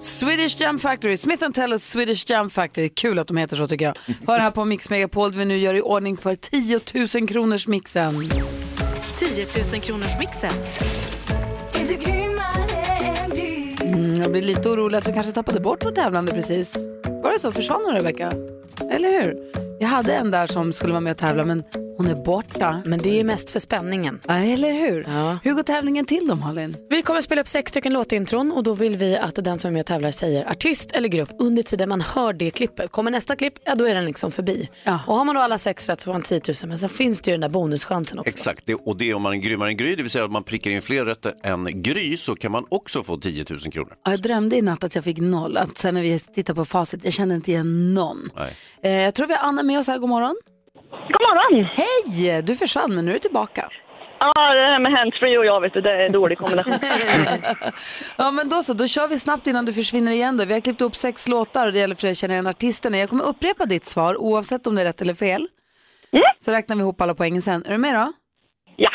[0.00, 3.96] Swedish Jam Factory, Smith Tellers Swedish Jam Factory, kul att de heter så tycker jag.
[4.26, 6.80] Hör här på Mix Megapol, vi nu gör i ordning för 10
[7.20, 8.28] 000 kronors mixen.
[9.18, 10.52] 10 000 kronors mixen.
[13.82, 16.76] Mm, jag blir lite orolig att vi kanske tappade bort vår tävlande precis.
[17.22, 17.52] Var det så?
[17.52, 18.32] Försvann hon Rebecka?
[18.90, 19.69] Eller hur?
[19.82, 21.64] Jag hade en där som skulle vara med och tävla men
[21.96, 22.82] hon är borta.
[22.84, 24.20] Men det är mest för spänningen.
[24.28, 25.06] Ja, eller hur?
[25.42, 26.76] Hur går tävlingen till då Malin?
[26.90, 29.72] Vi kommer spela upp sex stycken låtintron och då vill vi att den som är
[29.72, 32.90] med och tävlar säger artist eller grupp under tiden man hör det klippet.
[32.90, 34.68] Kommer nästa klipp, ja då är den liksom förbi.
[35.06, 37.20] Och har man då alla sex rätt så får man 10 000 men sen finns
[37.20, 38.28] det ju den där bonuschansen också.
[38.28, 40.32] Exakt, det, och det är om man är grymmare än Gry, det vill säga att
[40.32, 43.94] man prickar in fler rätter än Gry så kan man också få 10 000 kronor.
[44.04, 45.56] Ja, jag drömde i natt att jag fick noll.
[45.56, 48.30] Att sen när vi tittar på facit, jag kände inte igen någon.
[48.36, 48.52] Nej.
[48.82, 50.36] Eh, jag tror vi har Anna med oss här, god morgon.
[50.90, 51.64] God morgon!
[51.64, 52.42] Hej!
[52.42, 53.68] Du försvann men nu är du tillbaka.
[54.20, 56.74] Ja, det här med handsfree och jag vet du, det är en dålig kombination.
[58.16, 60.44] Ja men då så, då kör vi snabbt innan du försvinner igen då.
[60.44, 62.98] Vi har klippt upp sex låtar och det gäller för dig att känna igen artisterna.
[62.98, 65.48] Jag kommer upprepa ditt svar oavsett om det är rätt eller fel.
[66.38, 67.64] Så räknar vi ihop alla poängen sen.
[67.66, 68.12] Är du med då?
[68.76, 68.90] Ja.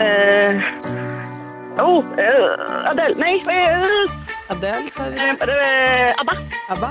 [0.00, 0.56] Eh,
[1.78, 3.36] oh, eh, Adele, nej.
[3.36, 5.16] Uh, Adele sa vi.
[5.16, 6.34] Uh, Abba.
[6.68, 6.90] Abba.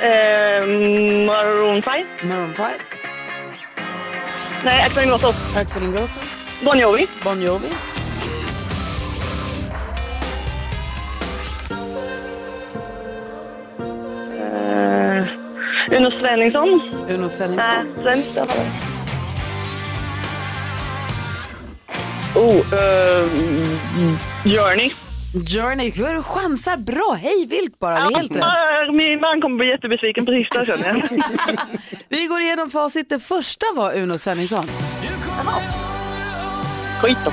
[0.00, 0.64] Eh,
[1.26, 2.06] Maroon 5.
[2.24, 2.80] Maroon 5.
[4.64, 5.34] Nej, Axel Ingrosso.
[5.56, 6.18] Axel Ingrosso.
[6.64, 7.08] Bon Jovi.
[7.22, 7.68] Bon Jovi.
[14.32, 16.68] Eh, Uno Svenningsson.
[17.08, 17.56] Uno Svenningsson.
[17.56, 18.91] Nej, svensk
[22.34, 23.28] Oh, uh,
[24.44, 24.90] Journey.
[25.46, 27.16] Journey, du chansar bra.
[27.20, 28.44] Hej vilt bara, det är helt rätt.
[28.86, 31.08] Ja, min man kommer bli jättebesviken på sista känner jag.
[32.08, 33.08] Vi går igenom facit.
[33.08, 34.66] Det första var Uno Svenningsson.
[37.02, 37.32] Skit då.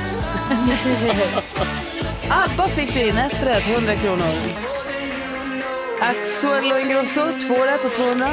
[2.29, 4.33] Abba fick vi in ett rätt, 100 kronor.
[6.01, 8.27] Axel och Ingrosso, två rätt och 200.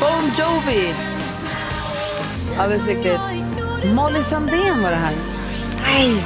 [0.00, 0.94] Bon Jovi.
[2.58, 3.20] Alldeles riktigt.
[3.94, 5.33] Molly Sandén var det här.
[5.84, 6.22] Nej.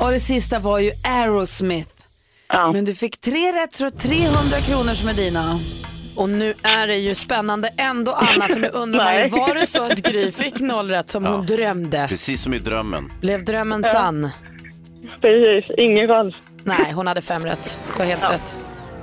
[0.00, 1.90] Och det sista var ju Aerosmith.
[2.72, 5.58] Men du fick tre rätt så 300 kronor som är dina.
[6.16, 9.66] Och nu är det ju spännande ändå Anna, för nu undrar man ju, var det
[9.66, 12.06] så att Gry fick noll rätt som hon drömde?
[12.08, 13.10] Precis som i drömmen.
[13.20, 13.92] Blev drömmen Ja.
[13.92, 14.30] sann?
[15.20, 16.34] Precis, ingen chans.
[16.64, 17.78] Nej, hon hade fem rätt.
[17.96, 18.32] Du har helt Ja.
[18.32, 18.58] rätt.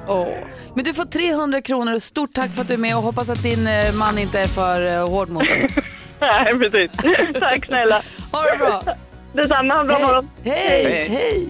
[0.09, 0.27] Åh.
[0.75, 3.29] Men du får 300 kronor och stort tack för att du är med och hoppas
[3.29, 5.69] att din eh, man inte är för eh, hård mot dig.
[6.21, 6.91] Nej, precis.
[7.39, 8.01] Tack snälla.
[8.31, 8.83] Ha det bra.
[9.33, 10.29] Detsamma, ha en bra morgon.
[10.43, 11.49] Hej, hej.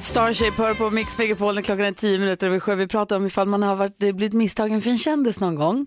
[0.00, 2.74] Starship hör på Mix Megapol när klockan är 10 minuter över sju.
[2.74, 5.86] Vi pratar om ifall man har varit, det blivit misstagen för en kändis någon gång.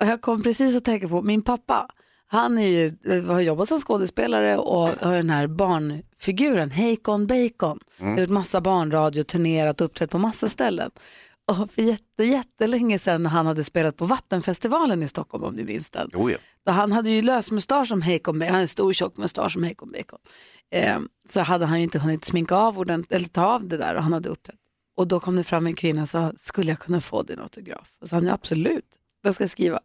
[0.00, 1.86] Och jag kom precis att tänka på min pappa.
[2.30, 2.92] Han ju,
[3.26, 7.78] har jobbat som skådespelare och har den här barnfiguren, Hakon Bacon.
[7.98, 8.12] Mm.
[8.12, 10.90] Har gjort massa barnradio, turnerat och uppträtt på massa ställen.
[11.48, 15.64] Och för jätte, jättelänge sedan när han hade spelat på Vattenfestivalen i Stockholm om ni
[15.64, 16.10] minns den.
[16.12, 16.38] Jo, ja.
[16.66, 19.92] Då han hade ju lösmustasch som Hakon Bacon, han en stor tjock mustasch som Hakon
[19.92, 20.18] Bacon.
[20.70, 23.94] Eh, så hade han ju inte hunnit sminka av ordentligt, eller ta av det där
[23.94, 24.58] och han hade uppträtt.
[24.96, 27.94] Och då kom det fram en kvinna och sa, skulle jag kunna få din autograf?
[28.00, 28.84] Och så sa han, ja, absolut.
[29.22, 29.80] Vad ska jag skriva?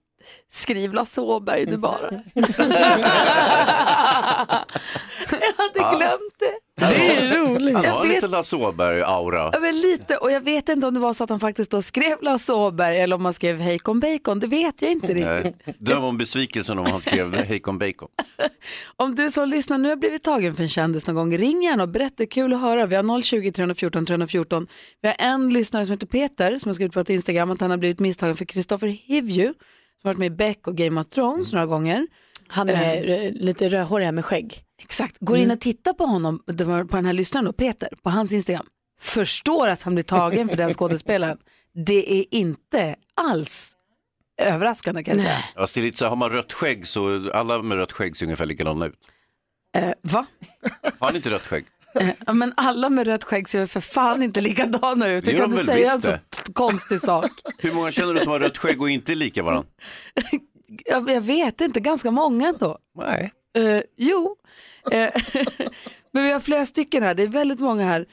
[0.51, 2.11] Skriv Lasse Åberg du bara.
[5.31, 6.59] jag hade glömt det.
[6.75, 7.75] Det är roligt.
[7.75, 9.49] Han Jag har vet- lite Lasse Åberg-aura.
[9.53, 11.81] Ja, men lite, och jag vet inte om det var så att han faktiskt då
[11.81, 15.79] skrev Lasse Åberg eller om han skrev Hejkon Bacon, det vet jag inte riktigt.
[15.79, 18.07] Dröm om besvikelsen om han skrev Hejkon Bacon.
[18.95, 21.83] Om du som lyssnar nu har blivit tagen för en kändis någon gång, ring gärna
[21.83, 22.85] och berätta, kul att höra.
[22.85, 24.67] Vi har 020 314 314.
[25.01, 27.69] Vi har en lyssnare som heter Peter som har skrivit på ett Instagram att han
[27.71, 29.53] har blivit misstagen för Kristoffer Hivju
[30.03, 32.07] som har varit med i Beck och Game of Thrones några gånger.
[32.47, 34.63] Han är eh, lite rödhårig med skägg.
[34.81, 36.39] Exakt, går in och tittar på honom,
[36.89, 38.65] på den här lyssnaren då, Peter, på hans Instagram.
[39.01, 41.37] Förstår att han blir tagen för den skådespelaren.
[41.85, 43.77] Det är inte alls
[44.41, 45.37] överraskande kan jag säga.
[45.55, 48.25] Det är lite så här, har man rött skägg så alla med rött skägg ser
[48.25, 49.09] ungefär likadana ut.
[49.77, 50.25] Eh, va?
[50.99, 51.65] Har ni inte rött skägg?
[51.99, 55.27] Eh, men alla med rött skägg ser väl för fan inte likadana ut.
[55.27, 56.11] Hur kan du säga en så
[56.53, 57.31] konstig sak?
[57.57, 59.69] Hur många känner du som har rött skägg och inte är lika varandra?
[60.85, 62.77] Jag, jag vet inte, ganska många ändå.
[62.97, 63.31] Nej.
[63.57, 64.35] Eh, jo,
[64.91, 65.09] Eh,
[66.11, 68.05] men vi har flera stycken här, det är väldigt många här.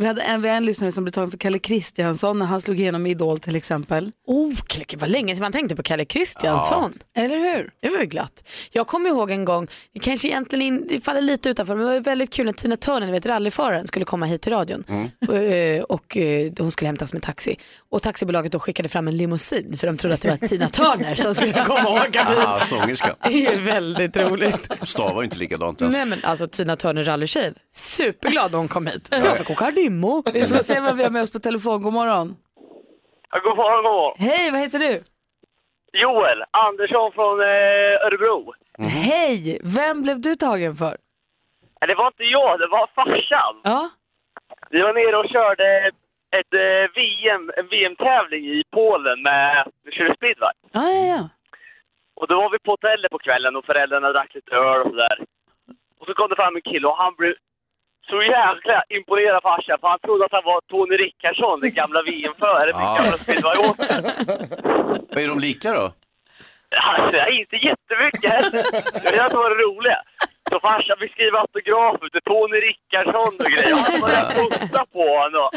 [0.00, 2.60] Vi hade en, vi har en lyssnare som blev tagen för Kalle Kristiansson när han
[2.60, 4.12] slog igenom Idol till exempel.
[4.26, 4.54] Oh,
[4.88, 6.92] det var länge sedan man tänkte på Kalle Kristiansson.
[7.16, 7.70] Eller hur?
[7.82, 8.48] Det var ju glatt.
[8.72, 11.92] Jag kommer ihåg en gång, det kanske egentligen in, det faller lite utanför, men det
[11.92, 14.84] var väldigt kul när Tina Turner, ni vet rallyföraren, skulle komma hit till radion.
[15.28, 17.56] Och, eh, och eh, hon skulle hämtas med taxi.
[17.90, 21.14] Och taxibolaget då skickade fram en limousin för de trodde att det var Tina Turner
[21.14, 22.38] som skulle komma och åka bil.
[22.46, 23.16] Ah, sångerskan.
[23.24, 24.68] Det är väldigt roligt.
[24.82, 25.96] Stavar ju inte likadant ens.
[25.96, 29.08] Nej men alltså Tina Turner rallytjejen, superglad när hon kom hit.
[29.10, 29.18] Ja.
[29.18, 30.22] Jag fick åka limo.
[30.34, 31.82] Vi ska se vad vi har med oss på telefon.
[31.82, 32.36] God morgon.
[33.30, 34.16] Ja, god morgon, god morgon.
[34.18, 35.02] Hej, vad heter du?
[35.92, 38.52] Joel Andersson från eh, Örebro.
[38.78, 40.96] Hej, vem blev du tagen för?
[41.88, 43.54] Det var inte jag, det var farsan.
[43.62, 43.90] Ja.
[44.70, 45.66] Vi var nere och körde
[46.38, 50.52] ett eh, VM, en VM-tävling i Polen med vi körde speedway.
[50.72, 51.28] Ja, ja, ja.
[52.14, 55.18] Och då var vi på hotellet på kvällen och föräldrarna drack lite öl och sådär.
[55.98, 57.34] Och så kom det fram en kille och han blev
[58.10, 62.72] så jäkla imponerad farsan för han trodde att han var Tony Rickardsson, den gamla VM-föraren,
[62.78, 62.96] den Ja.
[62.98, 64.04] gamla speedwayåkaren.
[65.22, 65.92] Är de lika då?
[66.92, 68.36] Alltså, inte jättemycket.
[69.02, 69.98] Det var det som var det roliga.
[70.50, 73.76] Så farsan fick skriva autograf till Tony Rickardsson och grejer.
[73.86, 75.48] Han började pussa på honom.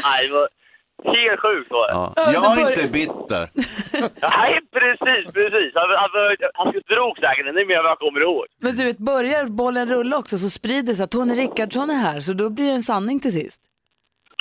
[1.04, 1.92] Och- det helt sjukt var det.
[1.94, 2.32] Ja.
[2.32, 3.48] Jag är inte bitter.
[4.38, 5.72] Nej, precis, precis.
[5.74, 6.10] Han, han,
[6.54, 8.44] han drog säkert ännu mer än vad jag kommer ihåg.
[8.60, 11.94] Men du vet, börjar bollen rulla också så sprider det sig att Tony Rickardsson är
[11.94, 13.60] här så då blir det en sanning till sist.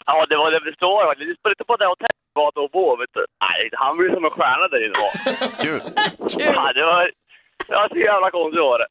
[0.06, 1.16] Ja, det var det det står.
[1.20, 3.26] Vi spelade inte på det hotellet vi var då på, vet du.
[3.48, 4.94] Nej, han blev som en stjärna där inne.
[5.04, 5.12] var.
[5.64, 5.82] Kul.
[6.56, 7.12] Ja, det var,
[7.68, 8.88] det var så jävla konstigt var det.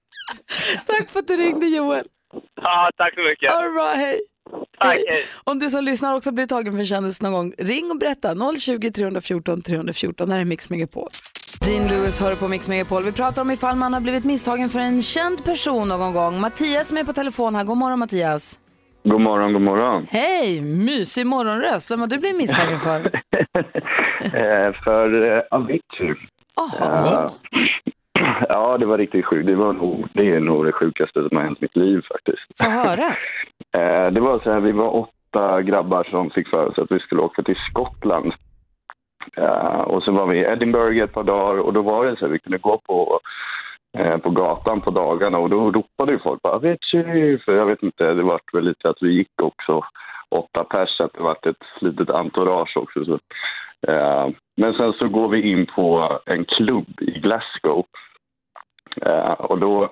[0.87, 2.07] Tack för att du ringde Joel.
[2.63, 3.51] Ja, tack så mycket.
[3.51, 4.21] Det bra, hej.
[5.45, 8.35] Om du som lyssnar också blir tagen för en kändis någon gång, ring och berätta.
[8.59, 10.29] 020 314 314.
[10.29, 11.09] Det här är Mix Megapol.
[11.67, 13.03] Dean Lewis hör på Mix Megapol.
[13.03, 16.41] Vi pratar om ifall man har blivit misstagen för en känd person någon gång.
[16.41, 17.65] Mattias som är på telefon här.
[17.65, 18.59] God morgon Mattias.
[19.05, 20.07] God morgon, god morgon.
[20.11, 21.91] Hej, mysig morgonröst.
[21.91, 23.11] Vem har du blivit misstagen för?
[24.25, 26.15] Eh, för eh, Avicii.
[26.81, 27.31] Eh,
[28.49, 29.47] ja, det var riktigt sjukt.
[29.47, 32.63] Det, var nog, det är nog det sjukaste som har hänt i mitt liv faktiskt.
[32.63, 33.05] Få höra.
[33.79, 36.99] Eh, det var så här, vi var åtta grabbar som fick för oss att vi
[36.99, 38.33] skulle åka till Skottland.
[39.37, 42.25] Eh, och så var vi i Edinburgh ett par dagar och då var det så
[42.25, 43.21] här, vi kunde gå på,
[43.99, 47.83] eh, på gatan på dagarna och då ropade ju folk bara Avicii, för jag vet
[47.83, 49.85] inte, det var väl lite att vi gick också
[50.29, 53.05] åtta pers, så att det var ett litet entourage också.
[53.05, 53.19] Så.
[53.89, 57.85] Eh, men sen så går vi in på en klubb i Glasgow
[59.01, 59.89] Eh, och då,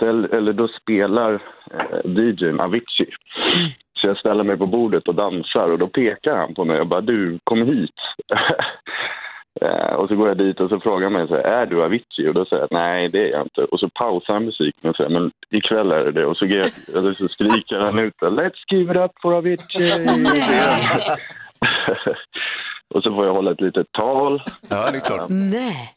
[0.00, 1.32] ställ, eller då spelar
[1.70, 3.10] eh, DJn Avicii.
[4.00, 6.86] Så jag ställer mig på bordet och dansar och då pekar han på mig och
[6.86, 7.94] bara du, kom hit.
[9.62, 11.82] eh, och så går jag dit och så frågar han mig så här, är du
[11.84, 12.28] Avicii?
[12.28, 13.64] Och då säger jag nej det är jag inte.
[13.64, 16.26] Och så pausar han musiken och säger men ikväll är det det.
[16.26, 19.92] Och så, ge- eller så skriker han ut Let's give it up for Avicii!
[22.94, 24.42] och så får jag hålla ett litet tal.
[24.68, 25.26] Ja, det är klart.
[25.28, 25.94] Nej.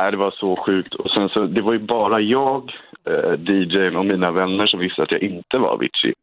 [0.00, 0.94] Nej, det var så sjukt.
[0.94, 2.72] Och sen så, det var ju bara jag,
[3.08, 6.14] eh, DJn och mina vänner som visste att jag inte var Avicii.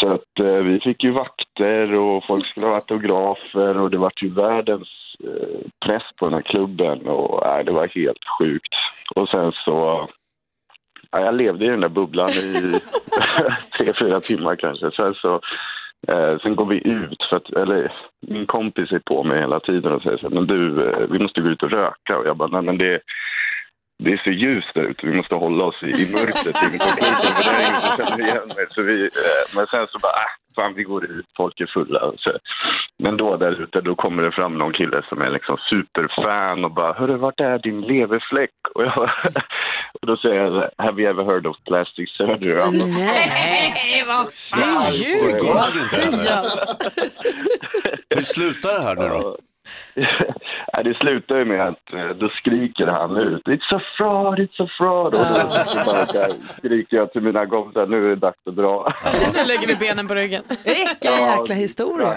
[0.00, 4.12] Så att eh, vi fick ju vakter och folk skulle ha autografer och det var
[4.22, 4.88] ju världens
[5.24, 8.74] eh, press på den här klubben och nej, det var helt sjukt.
[9.14, 10.08] Och sen så,
[11.10, 12.80] ja, jag levde i den där bubblan i
[13.78, 14.90] tre, fyra timmar kanske.
[14.90, 15.40] Sen så
[16.08, 19.92] Eh, sen går vi ut, för att, eller min kompis är på mig hela tiden
[19.92, 22.18] och säger så här, men du, eh, vi måste gå ut och röka.
[22.18, 23.00] Och jag bara, nej men det,
[24.04, 26.84] det är så ljust där ute, vi måste hålla oss i, i mörkret in på
[26.84, 28.66] klubben, för det är ingen som känner igen mig.
[28.70, 32.12] Så vi, eh, men sen så bara, äh, fan vi går ut, folk är fulla.
[32.18, 32.30] Så.
[32.98, 36.70] Men då där ute, då kommer det fram någon kille som är liksom superfan och
[36.70, 38.50] bara, hörru, vart är din leverfläck?
[38.74, 38.96] Och, jag,
[40.00, 42.54] och då säger jag, have you ever heard of plastic surgery?
[42.54, 45.40] Bara, Nej, vad fan Nej, ljuger.
[48.14, 49.36] Hur slutar det här nu då?
[50.76, 54.64] Nej, det slutar ju med att eh, då skriker han ut It's a fraud, it's
[54.64, 55.14] a fraud.
[55.14, 56.06] Och så bara
[56.58, 58.92] skriker jag till mina kompisar, nu är det dags att dra.
[59.34, 60.42] Nu lägger vi benen på ryggen.
[60.64, 62.14] Vilken jäkla historia.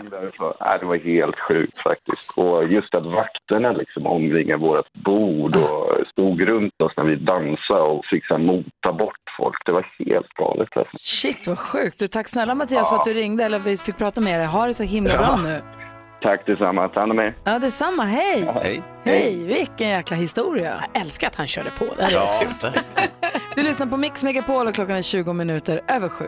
[0.61, 2.37] Nej, det var helt sjukt faktiskt.
[2.37, 7.81] Och just att vakterna liksom omringade vårt bord och stod runt oss när vi dansade
[7.81, 9.65] och fick så mota bort folk.
[9.65, 10.77] Det var helt galet.
[10.77, 10.97] Alltså.
[10.99, 11.99] Shit vad sjukt.
[11.99, 14.47] Du, tack snälla Mattias för att du ringde eller vi fick prata med dig.
[14.47, 15.17] Ha det så himla Ja.
[15.17, 15.83] bra nu.
[16.23, 17.36] Tack detsamma, ta hand om er.
[17.43, 18.03] Ja, detsamma.
[18.03, 18.49] Hej!
[18.63, 18.83] Hej.
[19.03, 20.83] Hej, vilken jäkla historia.
[20.93, 21.86] Jag älskar att han körde på.
[21.97, 22.75] Det hade jag också gjort.
[23.55, 26.25] Du lyssnar på Mix Megapol och klockan är 20 minuter över sju.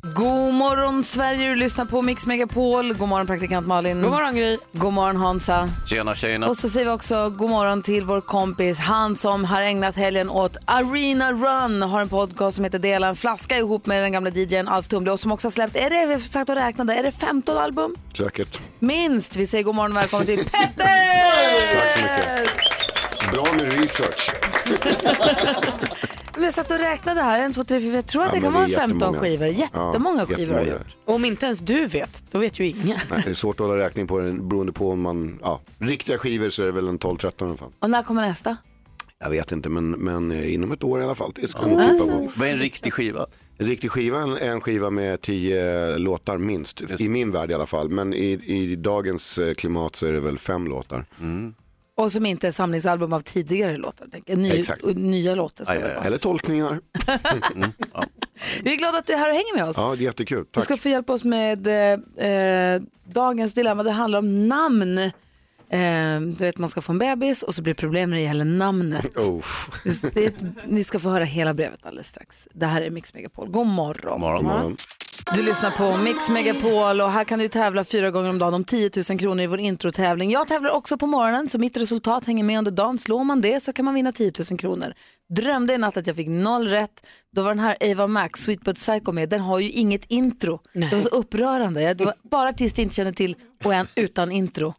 [0.00, 2.94] God morgon Sverige, du lyssnar på Mix Megapol.
[2.94, 4.02] God morgon praktikant Malin.
[4.02, 4.58] God morgon Gry.
[4.72, 5.68] God morgon Hansa.
[5.86, 6.48] Tjena tjejerna.
[6.48, 10.30] Och så säger vi också god morgon till vår kompis, han som har ägnat helgen
[10.30, 14.30] åt Arena Run, har en podcast som heter Dela en flaska ihop med den gamla
[14.30, 16.94] DJn Alf Tumble och som också har släppt, är det, vi har sagt och räknade,
[16.94, 17.94] är det 15 album?
[18.16, 18.60] Säkert.
[18.78, 19.36] Minst.
[19.36, 21.72] Vi säger god morgon och välkommen till Petter!
[21.72, 22.50] Tack så mycket.
[23.32, 24.30] Bra med research.
[26.38, 28.40] Vi har satt och räknade här, en, två, tre, fyra, jag tror att Ja, det
[28.40, 29.20] kan vara det är 15 jättemånga.
[29.20, 29.46] skivor.
[29.46, 30.96] Jättemånga Ja, skivor har gjort.
[31.04, 32.98] Och om inte ens du vet, då vet ju ingen.
[33.10, 36.18] Nej, det är svårt att hålla räkning på den beroende på om man, ja, riktiga
[36.18, 37.70] skivor så är det väl en 12-13 i alla fall.
[37.78, 38.56] Och när kommer nästa?
[39.18, 41.32] Jag vet inte men, men eh, inom ett år i alla fall.
[41.34, 41.90] Det ska jag Ja.
[41.90, 42.06] Alltså.
[42.06, 42.28] på.
[42.36, 43.26] Vad är en riktig skiva?
[43.58, 47.00] En riktig skiva är en- skiva med tio låtar minst.
[47.00, 47.88] I min värld i alla fall.
[47.88, 51.04] Men i, i dagens eh, klimat så är det väl fem låtar.
[51.94, 54.36] Och som inte är samlingsalbum av tidigare låtar.
[54.36, 54.84] Ny, Exakt.
[54.84, 56.06] nya låtar ska Aj, aj.
[56.06, 56.80] Eller tolkningar.
[58.62, 59.76] Vi är glada att du är här och hänger med oss.
[59.78, 60.38] Ja, det är jättekul.
[60.38, 60.64] Du Tack.
[60.64, 63.82] ska få hjälpa oss med eh, eh, dagens dilemma.
[63.82, 64.98] Det handlar om namn.
[64.98, 68.22] Eh, du vet man ska få en bebis och så blir det problem när det
[68.22, 69.06] gäller namnet.
[69.16, 69.44] Oh.
[70.14, 70.34] Det,
[70.66, 72.48] ni ska få höra hela brevet alldeles strax.
[72.52, 73.50] Det här är Mix Megapol.
[73.50, 74.20] God morgon.
[74.20, 74.44] morgon.
[74.44, 74.76] morgon.
[75.34, 78.64] Du lyssnar på Mix Megapol och här kan du tävla fyra gånger om dagen om
[78.64, 80.30] 10 000 kronor i vår introtävling.
[80.30, 82.98] Jag tävlar också på morgonen så mitt resultat hänger med under dagen.
[82.98, 84.92] Slår man det så kan man vinna 10 000 kronor.
[85.36, 87.06] Drömde i natt att jag fick noll rätt.
[87.36, 89.28] Då var den här Ava Max, Sweet But Psycho med.
[89.28, 90.60] Den har ju inget intro.
[90.72, 91.94] Det var så upprörande.
[91.94, 94.74] Det var bara artister jag inte känner till och en utan intro.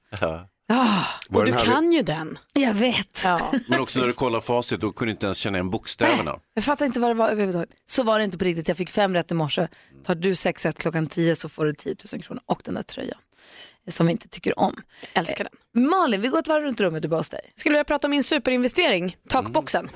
[0.75, 2.39] Ah, Och du kan ju den.
[2.53, 3.21] jag vet.
[3.23, 3.51] Ja.
[3.67, 6.35] Men också när du kollar facit, då kunde du inte ens känna igen bokstäverna.
[6.53, 7.69] Jag fattar inte vad det var överhuvudtaget.
[7.85, 8.67] Så var det inte på riktigt.
[8.67, 9.67] Jag fick fem rätt i morse.
[10.05, 12.83] Tar du sex rätt klockan tio så får du 10 000 kronor och den där
[12.83, 13.17] tröjan.
[13.89, 14.75] Som vi inte tycker om.
[15.13, 15.83] Älskar den.
[15.89, 17.39] Malin, vi går ett varv runt rummet du hos dig.
[17.55, 19.89] Skulle vilja prata om min superinvestering, takboxen.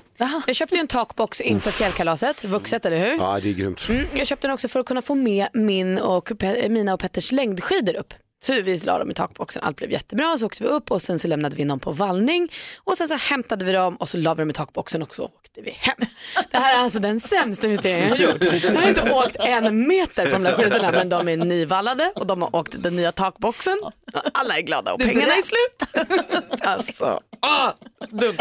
[0.47, 3.17] Jag köpte ju en takbox inför fjällkalaset, vuxet eller hur?
[3.17, 3.89] Ja, det är grymt.
[3.89, 6.31] Mm, jag köpte den också för att kunna få med min och
[6.69, 8.13] mina och Petters längdskidor upp.
[8.39, 10.37] Så vi la dem i takboxen, allt blev jättebra.
[10.37, 12.51] Så åkte vi upp och sen så lämnade vi in dem på vallning.
[12.77, 15.23] Och sen så hämtade vi dem och så la vi dem i takboxen och så
[15.23, 15.95] åkte vi hem.
[16.51, 18.63] Det här är alltså den sämsta investeringen jag har gjort.
[18.63, 22.27] Jag har inte åkt en meter på de där skidorna men de är nyvallade och
[22.27, 23.77] de har åkt den nya takboxen.
[24.33, 26.07] Alla är glada och pengarna är slut.
[26.61, 27.71] Alltså, ah,
[28.09, 28.37] dumt.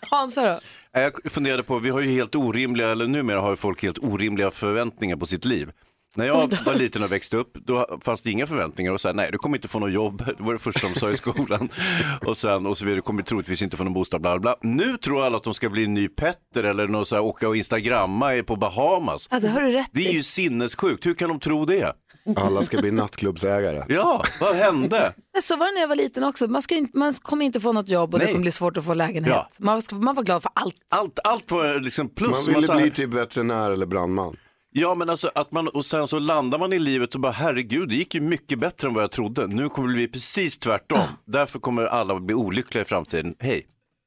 [0.00, 0.60] Hansa då?
[0.92, 4.50] Jag funderade på, vi har ju helt orimliga, eller numera har ju folk helt orimliga
[4.50, 5.70] förväntningar på sitt liv.
[6.16, 9.14] När jag var liten och växte upp, då fanns det inga förväntningar och så här,
[9.14, 11.68] nej du kommer inte få något jobb, det var det första de sa i skolan.
[12.26, 14.56] och sen, och så vidare, du kommer troligtvis inte få någon bostad, bla bla.
[14.62, 17.48] Nu tror alla att de ska bli en ny Petter eller något så här, åka
[17.48, 19.28] och instagramma på Bahamas.
[19.30, 21.92] Ja, det har du rätt Det är ju sinnessjukt, hur kan de tro det?
[22.36, 23.82] Alla ska bli nattklubbsägare.
[23.94, 25.12] Ja, vad hände?
[25.42, 26.46] Så var det när jag var liten också.
[26.46, 28.32] Man, ska inte, man kommer inte få något jobb och det Nej.
[28.34, 29.34] kommer bli svårt att få lägenhet.
[29.34, 29.48] Ja.
[29.58, 30.74] Man, ska, man var glad för allt.
[30.90, 32.30] Allt, allt var liksom plus.
[32.30, 34.36] Man ville massa- bli typ veterinär eller brandman.
[34.76, 37.88] Ja men alltså att man, och sen så landar man i livet och bara herregud
[37.88, 39.46] det gick ju mycket bättre än vad jag trodde.
[39.46, 40.98] Nu kommer det bli precis tvärtom.
[41.24, 43.34] Därför kommer alla bli olyckliga i framtiden.
[43.38, 43.66] Hej.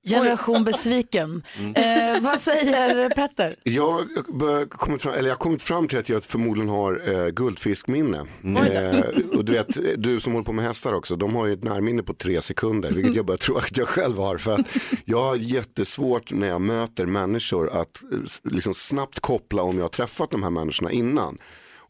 [0.09, 1.43] Generation besviken.
[1.75, 3.55] Eh, vad säger Petter?
[3.63, 7.27] Jag har kommit fram, eller jag har kommit fram till att jag förmodligen har eh,
[7.27, 8.25] guldfiskminne.
[8.45, 11.63] Eh, och du vet, du som håller på med hästar också, de har ju ett
[11.63, 14.37] närminne på tre sekunder, vilket jag bara tror att jag själv har.
[14.37, 14.67] För att
[15.05, 19.89] jag har jättesvårt när jag möter människor att eh, liksom snabbt koppla om jag har
[19.89, 21.37] träffat de här människorna innan.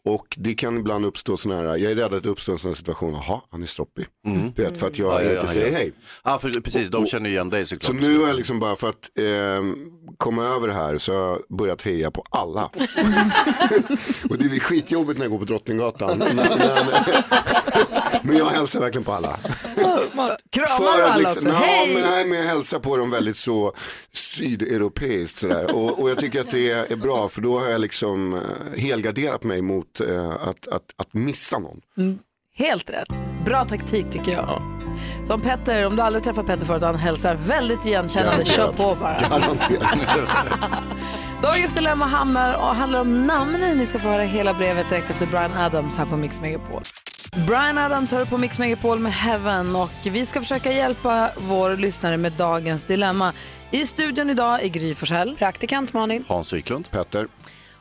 [0.03, 2.69] Och det kan ibland uppstå sådana här, jag är rädd att det uppstår en sån
[2.69, 4.05] här situation, jaha, han är stroppig.
[4.55, 5.77] Du vet, för att jag Ja, ja, inte ja, säger ja.
[5.77, 5.93] hej.
[6.23, 7.83] Ja för, precis, de känner ju igen dig såklart.
[7.83, 9.63] Så nu är jag liksom bara för att eh,
[10.17, 12.63] komma över det här så har jag börjat heja på alla.
[14.29, 16.23] och det blir skitjobbigt när jag går på Drottninggatan.
[18.23, 19.39] Men, jag hälsar verkligen på alla.
[19.99, 20.37] Smart.
[20.49, 21.49] Kramar alla liksom, också?
[21.49, 21.93] nej, Hej!
[21.93, 23.73] men, nej, men jag hälsar på dem väldigt så
[24.13, 25.75] sydeuropeiskt sådär.
[25.75, 28.41] Och, och jag tycker att det är bra för då har jag liksom eh,
[28.79, 31.81] helgarderat mig mot att, eh, att, att, att missa någon.
[31.97, 32.19] Mm,
[32.55, 33.09] helt rätt.
[33.45, 34.61] Bra taktik tycker jag.
[35.25, 39.19] Som Petter, om du aldrig träffat Petter förut han hälsar väldigt igenkännande, kör på bara.
[41.41, 43.77] Dagens dilemma hamnar, och handlar om namnen.
[43.77, 46.81] Ni ska få höra hela brevet direkt efter Brian Adams här på Mix Megapol.
[47.47, 52.17] Brian Adams hör på Mix Megapol med Heaven och vi ska försöka hjälpa vår lyssnare
[52.17, 53.33] med dagens dilemma.
[53.71, 55.35] I studion idag är Gry Forssell.
[55.37, 56.23] Praktikant Malin.
[56.27, 56.91] Hans Wiklund.
[56.91, 57.27] Petter.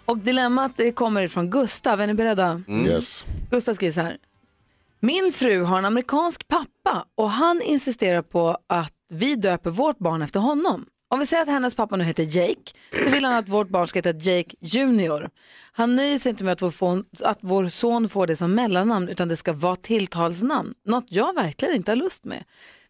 [0.07, 2.01] Och dilemmat kommer ifrån Gustav.
[2.01, 2.63] Är ni beredda?
[2.69, 2.87] Mm.
[2.87, 3.25] Yes.
[3.51, 4.17] Gustav skriver så här.
[5.01, 10.23] Min fru har en amerikansk pappa och han insisterar på att vi döper vårt barn
[10.23, 10.87] efter honom.
[11.09, 12.73] Om vi säger att hennes pappa nu heter Jake
[13.05, 15.31] så vill han att vårt barn ska heta Jake Junior.
[15.73, 19.09] Han nöjer sig inte med att vår, fon, att vår son får det som mellannamn
[19.09, 20.75] utan det ska vara tilltalsnamn.
[20.85, 22.45] Något jag verkligen inte har lust med.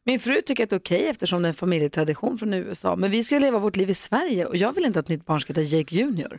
[0.04, 3.10] Min fru tycker att det är okej eftersom det är en familjetradition från USA men
[3.10, 5.52] vi ska leva vårt liv i Sverige och jag vill inte att mitt barn ska
[5.52, 6.38] heta Jake Junior.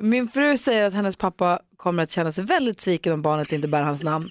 [0.00, 3.68] Min, fru säger att hennes pappa kommer att känna sig väldigt sviken om barnet inte
[3.68, 4.30] bär hans namn.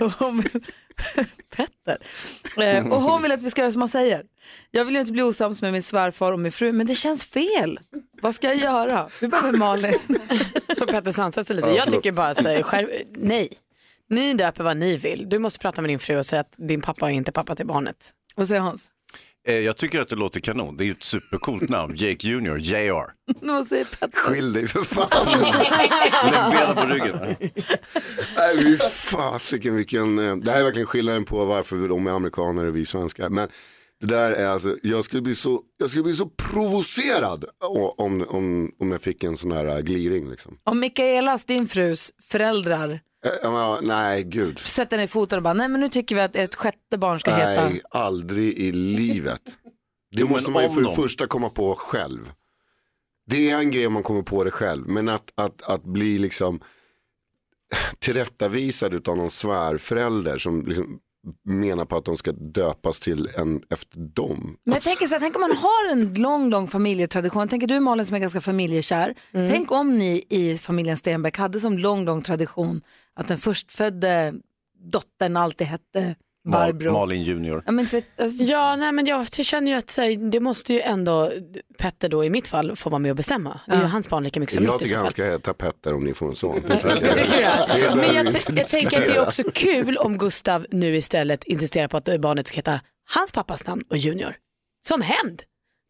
[0.00, 0.42] Och hon,
[1.56, 1.98] Petter.
[2.62, 4.22] Eh, och hon vill att vi ska göra som han säger.
[4.70, 7.24] Jag vill ju inte bli osams med min svärfar och min fru, men det känns
[7.24, 7.80] fel.
[8.22, 9.08] Vad ska jag göra?
[9.20, 9.94] Vi behöver Malin.
[10.88, 11.68] Petter sansar sig lite.
[11.68, 13.48] Ja, jag tycker bara att säga, skärp, nej.
[14.08, 15.28] Ni döper vad ni vill.
[15.28, 17.66] Du måste prata med din fru och säga att din pappa är inte pappa till
[17.66, 18.12] barnet.
[18.34, 18.90] Vad säger Hans?
[19.48, 20.76] Eh, Jag tycker att det låter kanon.
[20.76, 21.94] Det är ju ett supercoolt namn.
[21.96, 23.12] Jake Junior, JR.
[23.46, 24.10] Vad säger Petter?
[24.18, 25.08] Skilj dig för fan.
[26.32, 27.18] Lägg benen på ryggen.
[28.36, 32.64] Nej, fy fasiken vilken, eh, det här är verkligen skillnaden på varför de är amerikaner
[32.64, 33.28] och vi svenskar.
[33.28, 33.48] Men
[34.00, 37.44] det där är alltså, jag skulle bli så, jag skulle bli så provocerad
[37.98, 40.58] om, om, om jag fick en sån här eh, gliring liksom.
[40.64, 43.00] Om Mikaelas, din frus föräldrar,
[43.42, 44.58] ja, nej, gud.
[44.58, 47.34] sätter ner foten och bara, nej men nu tycker vi att ett sjätte barn ska
[47.34, 47.68] heta.
[47.68, 49.42] Nej, aldrig i livet.
[50.14, 52.32] Det Jo, måste man ju för det de- första komma på själv.
[53.26, 56.18] Det är en grej om man kommer på det själv, men att, att, att bli
[56.18, 56.60] liksom
[57.98, 60.98] tillrättavisad av någon svärförälder som liksom
[61.44, 64.56] menar på att de ska döpas till en efter dem.
[64.64, 67.48] Men jag tänker så här, tänk om man har en lång, lång familjetradition.
[67.48, 69.14] Tänker du Malin som är ganska familjekär.
[69.32, 72.80] Tänk om ni i familjen Stenbeck hade som lång, lång tradition
[73.14, 74.34] att den förstfödde
[74.78, 76.92] dottern alltid hette Barbro.
[76.92, 77.62] Malin Junior.
[77.66, 77.86] Ja, men,
[78.38, 81.32] Ja, nej, men jag känner ju att så här, det måste ju ändå
[81.78, 83.60] Petter då i mitt fall få vara med och bestämma.
[83.66, 85.54] Det är ju hans barn lika mycket som Jag mitt i tycker han ska heta
[85.54, 86.60] Petter om ni får en son.
[86.62, 88.26] Tycker Men jag,
[88.58, 92.48] jag tänker att det är också kul om Gustav nu istället insisterar på att barnet
[92.48, 92.80] ska heta
[93.14, 94.36] hans pappas namn och Junior.
[94.84, 95.42] Som hämnd.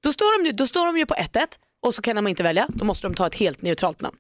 [0.03, 1.47] Då står de ju, då står de ju på 1-1
[1.83, 2.69] och så kan de inte välja.
[2.69, 4.17] Då måste de ta ett helt neutralt namn.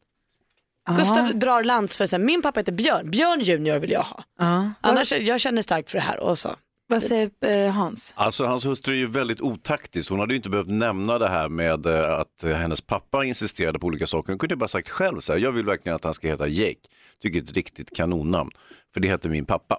[0.90, 4.24] Gustav drar lans för sig, min pappa heter Björn, Björn Junior vill jag ha.
[4.38, 4.70] Ja.
[4.80, 6.20] Annars, jag känner starkt för det här.
[6.20, 6.48] Och så.
[6.88, 8.14] Vad säger eh, Hans?
[8.16, 10.10] Alltså hans hustru är ju väldigt otaktisk.
[10.10, 13.86] Hon hade ju inte behövt nämna det här med eh, att hennes pappa insisterade på
[13.86, 14.32] olika saker.
[14.32, 16.46] Hon kunde ju bara sagt själv så här, jag vill verkligen att han ska heta
[16.46, 16.80] Jake.
[17.22, 18.50] Tycker det är ett riktigt kanonnamn.
[18.94, 19.78] För det heter min pappa.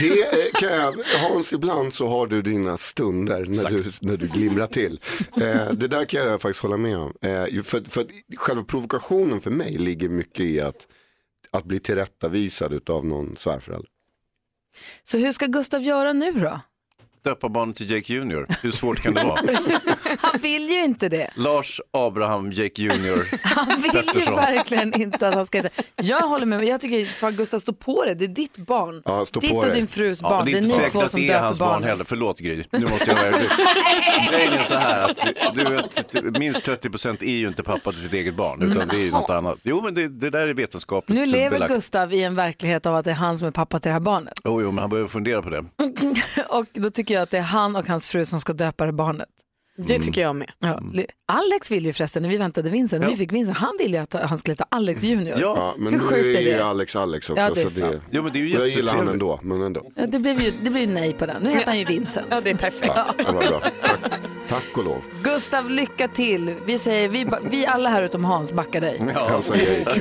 [0.00, 4.26] Det eh, kan jag, Hans, ibland så har du dina stunder när du, när du
[4.26, 5.00] glimrar till.
[5.36, 7.12] Eh, det där kan jag faktiskt hålla med om.
[7.22, 10.88] Eh, för, för själva provokationen för mig ligger mycket i att,
[11.50, 13.88] att bli tillrättavisad av någon svärförälder.
[15.04, 16.60] Så hur ska Gustav göra nu då?
[17.24, 18.46] Döpa barnet till Jake Junior.
[18.62, 19.40] Hur svårt kan det vara?
[20.20, 21.30] Han vill ju inte det.
[21.34, 23.26] Lars Abraham Jake Junior.
[23.42, 24.34] Han vill ju Pettersson.
[24.34, 25.82] verkligen inte att han ska heta.
[25.96, 28.14] Jag håller med, men jag tycker fan Gustav stå på det.
[28.14, 29.02] Det är ditt barn.
[29.04, 29.74] Ja, stå ditt på och dig.
[29.74, 30.44] din frus Ja, barn.
[30.44, 32.04] det det är inte ni säkert två att som det är döper hans barn heller.
[32.04, 32.64] Förlåt Gry.
[32.72, 33.30] Nu måste jag vara
[34.30, 35.18] Grejen är så här att
[35.54, 38.62] du vet, minst 30 procent är ju inte pappa till sitt eget barn.
[38.62, 39.56] Utan det är ju något annat.
[39.64, 41.72] Jo men det, det där är vetenskapligt Nu lever belagt.
[41.74, 44.00] Gustav i en verklighet av att det är han som är pappa till det här
[44.00, 44.34] barnet.
[44.44, 45.64] Jo, jo, men han behöver fundera på det.
[46.48, 48.92] och då tycker jag att det är han och hans fru som ska döpa det
[48.92, 49.28] barnet.
[49.86, 50.50] Det tycker jag med.
[50.58, 50.80] Ja.
[51.32, 54.02] Alex vill ju förresten, när vi väntade Vincent, när vi fick Vincent, han ville ju
[54.02, 55.38] att han skulle heta Alex Junior.
[55.40, 56.64] Ja, men Hur nu sjukt är är ju det?
[56.64, 57.42] Alex Alex också.
[57.42, 57.96] Ja, det är så det, sant.
[58.10, 59.12] Jo, men det är ju jag gillar han jättetrevligt.
[59.12, 59.82] ändå, men ändå.
[59.94, 61.42] Ja, det blev ju det blev ju nej på den.
[61.42, 62.26] Nu heter han ju Vincent.
[62.30, 62.92] Ja, det är perfekt.
[62.96, 63.60] Ja, det var bra.
[63.82, 64.00] Tack,
[64.48, 65.02] tack och lov.
[65.22, 66.54] Gustav, lycka till.
[66.66, 69.02] Vi, säger, vi, ba- vi alla här utom Hans backar dig.
[69.30, 70.00] Hälsa Jake.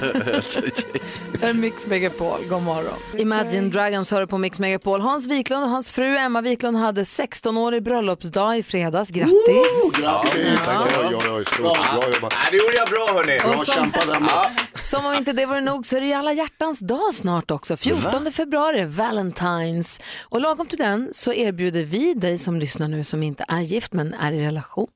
[1.40, 2.94] Det är Mix Megapol, god morgon.
[3.18, 5.02] Imagine Dragons hör på Mix Megapol.
[5.02, 9.10] Hans Wiklund och hans fru Emma Wiklund hade 16-årig bröllopsdag i fredags.
[9.10, 9.67] Grattis!
[10.02, 10.70] Grattis!
[11.00, 11.60] Oj, oj, oj, stort.
[11.60, 12.34] Bra jobbat.
[12.52, 13.40] det gjorde jag bra hörni.
[13.40, 14.30] Bra kämpat Emma.
[14.82, 17.78] Som om inte det vore nog så är det ju alla hjärtans dag snart också.
[17.78, 20.00] 14 februari, Valentines.
[20.30, 23.94] Och lagom till den så erbjuder vi dig som lyssnar nu som inte är gift
[23.94, 24.88] men är i relation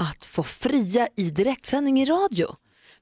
[0.00, 2.46] att få fria i direktsändning i radio.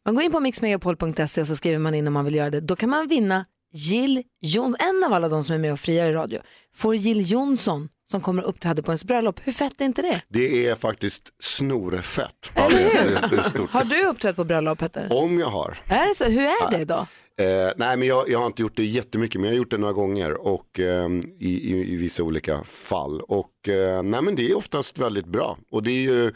[0.04, 2.60] Man går in på mixmegapol.se och så skriver man in om man vill göra det.
[2.60, 6.08] Då kan man vinna Jill Johnson, en av alla de som är med och friar
[6.08, 6.40] i radio,
[6.74, 9.40] får Jill Johnson som kommer och uppträder på ens bröllop.
[9.44, 10.22] Hur fett är inte det?
[10.28, 12.52] Det är faktiskt snorfett.
[12.54, 13.70] Är stort.
[13.70, 15.08] Har du uppträtt på bröllop Petter?
[15.12, 15.78] Om jag har.
[15.86, 16.24] Är det så?
[16.24, 17.06] Hur är det då?
[17.44, 19.78] Eh, nej, men jag, jag har inte gjort det jättemycket, men jag har gjort det
[19.78, 21.08] några gånger och eh,
[21.40, 23.20] i, i, i vissa olika fall.
[23.20, 25.58] Och eh, nej, men det är oftast väldigt bra.
[25.70, 26.32] Och det är ju,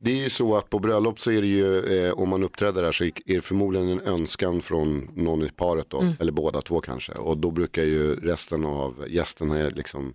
[0.00, 2.82] det är ju så att på bröllop så är det ju, eh, om man uppträder
[2.82, 6.12] där så är det förmodligen en önskan från någon i paret då, Mm.
[6.20, 7.12] eller båda två kanske.
[7.12, 10.14] Och då brukar ju resten av gästerna liksom,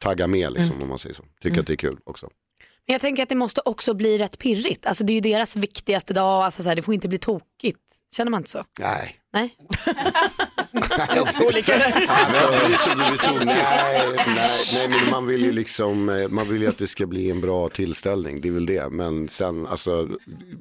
[0.00, 0.82] tagga med liksom, Mm.
[0.82, 1.24] om man säger så.
[1.40, 2.28] Tycker att det är kul också.
[2.86, 4.86] Men jag tänker att det måste också bli rätt pirrigt.
[4.86, 7.78] Alltså det är ju deras viktigaste dag, alltså så här, det får inte bli tokigt.
[8.16, 8.64] Känner man inte så?
[8.80, 9.19] Nej.
[9.32, 9.56] Nej.
[11.08, 11.42] Alltså,
[12.94, 14.16] nej, nej,
[14.74, 17.40] nej, men man vill ju liksom, eh, man vill ju att det ska bli en
[17.40, 18.90] bra tillställning, det är väl det.
[18.90, 20.08] Men sen, alltså,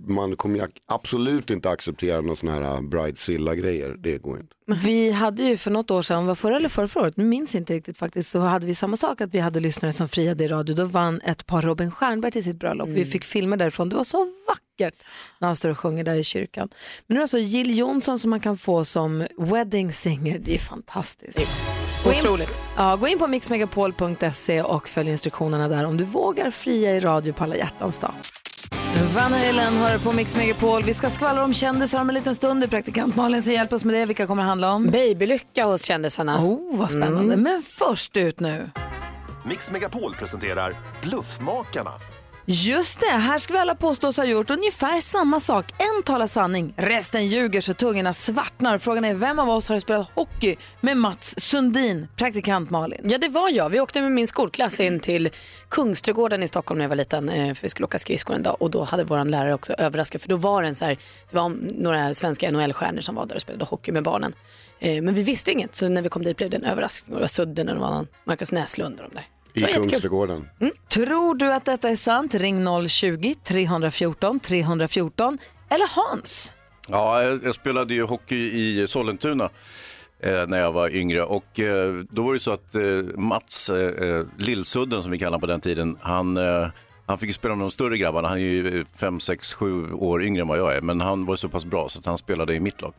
[0.07, 4.55] man kommer ju absolut inte acceptera någon sån här bridezilla-grejer, det går inte.
[4.83, 7.55] Vi hade ju för något år sedan, var förra eller förra, förra året, nu minns
[7.55, 10.47] inte riktigt faktiskt, så hade vi samma sak att vi hade lyssnare som friade i
[10.47, 10.75] radio.
[10.75, 12.89] Då vann ett par Robin Stjernberg till sitt bröllop.
[12.89, 14.17] Vi fick filmer därifrån, det var så
[14.47, 14.63] vackert
[15.39, 16.69] när han står och sjunger där i kyrkan.
[17.07, 20.55] Men nu är det alltså Jill Johnson som man kan få som wedding singer, det
[20.55, 21.39] är fantastiskt.
[22.03, 22.61] Gå in- Otroligt.
[22.77, 27.33] Ja, gå in på mixmegapol.se och följ instruktionerna där om du vågar fria i radio
[27.33, 28.13] på alla hjärtans dag.
[29.15, 30.83] Van Halen hör på Mix Megapol.
[30.83, 32.69] Vi ska skvallra om kändisar om en liten stund.
[32.69, 34.05] Praktikant Malin som hjälper oss med det.
[34.05, 34.85] Vilka kommer det handla om?
[34.85, 36.45] Babylycka hos kändisarna.
[36.45, 37.33] Oh, vad spännande.
[37.33, 37.41] Mm.
[37.43, 38.69] Men först ut nu.
[39.45, 41.91] Mix Megapol presenterar Bluffmakarna.
[42.51, 45.65] Just det, här ska vi alla påstås ha gjort ungefär samma sak.
[45.71, 48.77] En talar sanning, resten ljuger så tungorna svartnar.
[48.77, 52.99] Frågan är vem av oss har spelat hockey med Mats Sundin, praktikant Malin?
[53.03, 53.69] Ja, det var jag.
[53.69, 55.29] Vi åkte med min skolklass in till
[55.69, 57.29] Kungsträdgården i Stockholm när jag var liten.
[57.29, 60.21] Eh, för vi skulle åka skridskor en dag och då hade vår lärare också överraskat
[60.21, 60.97] för då var det en så här,
[61.29, 64.33] det var några svenska NHL-stjärnor som var där och spelade hockey med barnen.
[64.79, 67.15] Eh, men vi visste inget så när vi kom dit blev det en överraskning.
[67.15, 69.38] Det var Sudden och det var någon Marcus Näslund och de där.
[69.53, 69.61] I.
[69.61, 70.49] Kungsträdgården.
[70.89, 72.33] Tror du att detta är sant?
[72.33, 75.37] Ring 020-314 314
[75.69, 76.53] eller Hans.
[76.87, 79.49] Ja, jag, spelade ju hockey i Sollentuna
[80.19, 82.81] eh, när jag var yngre och eh, då var det så att eh,
[83.15, 83.71] Mats,
[84.37, 86.67] Lillsudden som vi kallade honom på den tiden, han, eh,
[87.05, 88.27] han fick spela med de större grabbarna.
[88.27, 91.35] Han är ju 5, 6, 7 år yngre än vad jag är, men han var
[91.35, 92.93] så pass bra så att han spelade i mitt lag.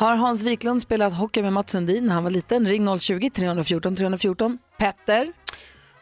[0.00, 2.66] Har Hans Wiklund spelat hockey med Mats Sundin när han var liten?
[2.66, 4.58] Ring 020-314 314.
[4.78, 5.32] Petter?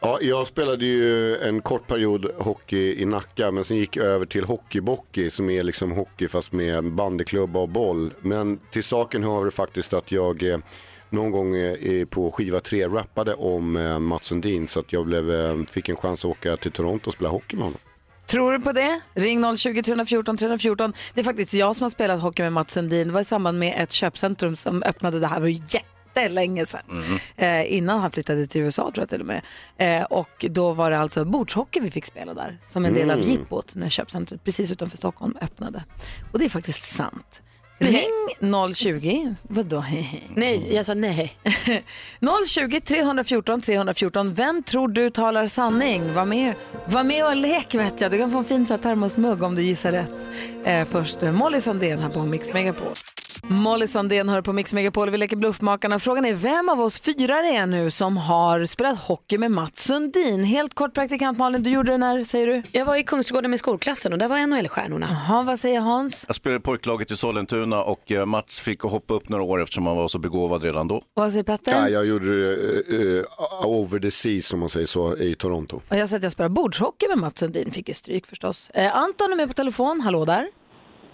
[0.01, 4.26] Ja, jag spelade ju en kort period hockey i Nacka men sen gick jag över
[4.26, 8.12] till hockeybockey som är liksom hockey fast med bandyklubba och boll.
[8.20, 10.59] Men till saken hör det faktiskt att jag eh,
[11.11, 15.30] någon gång eh, på skiva 3 rappade om eh, Mats Sundin så att jag blev,
[15.30, 17.80] eh, fick en chans att åka till Toronto och spela hockey med honom.
[18.31, 19.01] Tror du på det?
[19.14, 20.93] Ring 020-314 314.
[21.14, 23.09] Det är faktiskt jag som har spelat hockey med Mats Sundin.
[23.09, 25.41] Det var i samband med ett köpcentrum som öppnade det här.
[25.41, 27.03] Var jättelänge sedan.
[27.37, 29.43] Eh, innan han flyttade till USA tror jag till och med.
[29.79, 32.59] Eh, och då var det alltså bordshockey vi fick spela där.
[32.72, 33.31] Som en del av Mm.
[33.31, 35.85] jippot när köpcentret precis utanför Stockholm öppnade.
[36.33, 37.43] Och det är faktiskt sant.
[37.79, 39.85] Ring 020, vadå?
[40.35, 41.33] Nej, jag sa nej.
[42.49, 44.35] 020 314 314.
[44.35, 46.14] Vem tror du talar sanning?
[46.14, 46.55] Var med,
[46.87, 48.11] var med och lek vet jag.
[48.11, 50.29] Du kan få en fin så här termosmugg om du gissar rätt.
[50.64, 52.93] Eh, först eh, Molly Sandén här på Mix Megapol.
[53.43, 55.11] Molly Sandén hör på Mix Megapol.
[55.11, 55.99] Vi leker Bluffmakarna.
[55.99, 59.85] Frågan är vem av oss fyra det är nu som har spelat hockey med Mats
[59.85, 60.45] Sundin?
[60.45, 62.62] Helt kort praktikant Malin, du gjorde det när, säger du?
[62.72, 65.07] Jag var i Kungsträdgården med skolklassen och där var NHL-stjärnorna.
[65.11, 66.24] Jaha, vad säger Hans?
[66.26, 69.97] Jag spelade pojklaget i Sollentuna och eh, Mats fick hoppa upp några år eftersom han
[69.97, 71.03] var så begåvad redan då.
[71.14, 71.72] Vad säger Petter?
[71.72, 75.81] Ja, jag gjorde eh, eh, over the sea som man säger så i Toronto.
[75.89, 77.70] Och jag säger att jag spelar bordshockey med Mats Sundin.
[77.70, 78.70] Fick ju stryk förstås.
[78.70, 80.01] Eh, Anton är med på telefon.
[80.01, 80.47] Hallå där.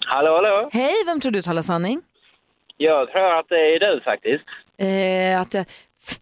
[0.05, 0.69] Hallå, hallå.
[0.73, 2.01] Hej, vem tror du talar sanning?
[2.77, 4.43] Jag tror att det är du faktiskt.
[4.77, 5.65] Eh, att jag,
[6.07, 6.17] f-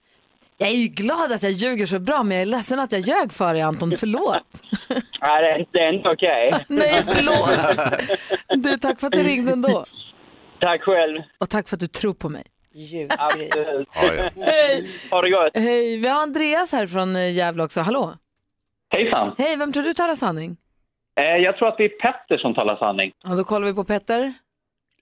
[0.57, 3.01] jag är ju glad att jag ljuger så bra, men jag är ledsen att jag
[3.01, 3.91] ljög för dig Anton.
[3.99, 4.61] Förlåt.
[5.21, 6.53] Nej, det, det är inte okej.
[6.67, 8.63] Nej, förlåt.
[8.63, 9.85] Du, tack för att du ringde ändå.
[10.59, 11.21] Tack själv.
[11.37, 12.43] Och tack för att du tror på mig.
[13.17, 13.87] Absolut.
[13.91, 14.89] Hej.
[15.11, 15.51] Ha det gott.
[15.53, 17.81] Hej, vi har Andreas här från eh, Gävle också.
[17.81, 18.13] Hallå.
[18.89, 19.35] Hejsan.
[19.37, 20.57] Hej, vem tror du talar sanning?
[21.19, 23.11] Eh, jag tror att det är Petter som talar sanning.
[23.23, 24.33] Ja, då kollar vi på Petter.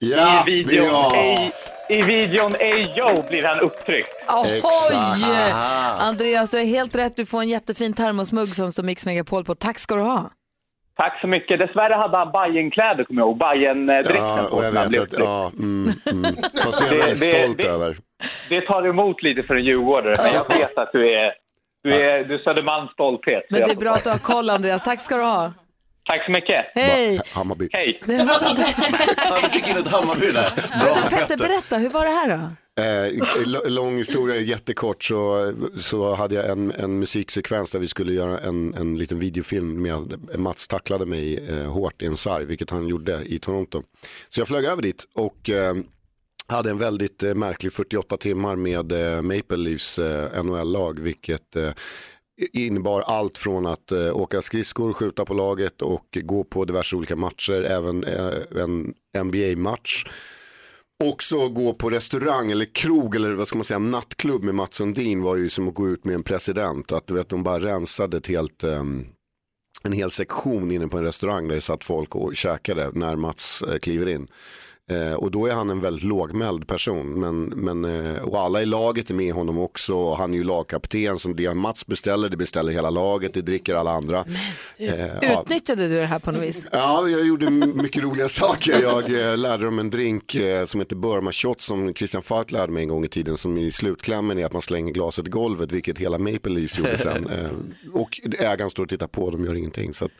[0.00, 0.14] I,
[0.46, 1.52] videon, i,
[1.88, 4.08] I videon Ey Yo blir han upptryckt.
[4.28, 4.62] Oj!
[6.00, 7.16] Andreas, du är helt rätt.
[7.16, 9.54] Du får en jättefin termosmugg som står Mix Megapol på.
[9.54, 10.30] Tack ska du ha.
[10.96, 11.58] Tack så mycket.
[11.58, 13.36] Dessvärre hade han Bajen-kläder, kommer jag ihåg.
[13.38, 16.34] Bajen-dräkten Ja, på sig jag när han vet blev att, ja, mm, mm.
[16.64, 17.96] Fast det är jag väldigt stolt det- över.
[18.48, 21.32] Det tar emot lite för en djurgårdare, men jag vet att du är,
[21.82, 23.42] du är, du är Södermalms stolthet.
[23.50, 24.84] Men det är bra att du har koll Andreas.
[24.84, 25.52] Tack ska du ha.
[26.06, 26.64] Tack så mycket.
[26.74, 27.20] Hej.
[27.32, 27.68] Hammarby.
[27.72, 28.00] Hej.
[28.06, 30.54] Ja, du fick in ett Hammarby där.
[30.84, 32.50] Bra Men Petter, berätta, hur var det här då?
[32.82, 38.38] Eh, lång historia, jättekort, så, så hade jag en, en musiksekvens där vi skulle göra
[38.38, 42.88] en, en liten videofilm med Mats tacklade mig eh, hårt i en sarg, vilket han
[42.88, 43.82] gjorde i Toronto.
[44.28, 45.74] Så jag flög över dit och eh,
[46.48, 51.70] hade en väldigt eh, märklig 48 timmar med eh, Maple Leafs eh, NHL-lag, vilket eh,
[52.52, 57.16] innebar allt från att eh, åka skridskor, skjuta på laget och gå på diverse olika
[57.16, 60.04] matcher, även eh, en NBA-match.
[61.04, 65.22] Också gå på restaurang eller krog eller vad ska man säga, nattklubb med Mats Sundin
[65.22, 66.92] var ju som att gå ut med en president.
[66.92, 68.84] Att du vet, de bara rensade ett helt, eh,
[69.82, 73.62] en hel sektion inne på en restaurang där det satt folk och käkade när Mats
[73.62, 74.28] eh, kliver in.
[74.92, 77.20] Eh, och då är han en väldigt lågmäld person.
[77.20, 80.14] Men, men, eh, och alla i laget är med honom också.
[80.14, 81.18] Han är ju lagkapten.
[81.18, 83.34] Som det Mats beställer, det beställer hela laget.
[83.34, 84.24] Det dricker alla andra.
[84.76, 85.42] Eh, ja.
[85.42, 86.66] Utnyttjade du det här på något vis?
[86.72, 88.82] Ja, jag gjorde mycket roliga saker.
[88.82, 92.72] Jag eh, lärde dem en drink eh, som heter Burma Shot som Christian Falk lärde
[92.72, 93.36] mig en gång i tiden.
[93.36, 96.98] Som i slutklämmen är att man slänger glaset i golvet, vilket hela Maple Leafs gjorde
[96.98, 97.28] sen.
[97.32, 97.48] Eh,
[97.92, 99.94] och ägaren står och tittar på, de gör ingenting.
[99.94, 100.10] Så att,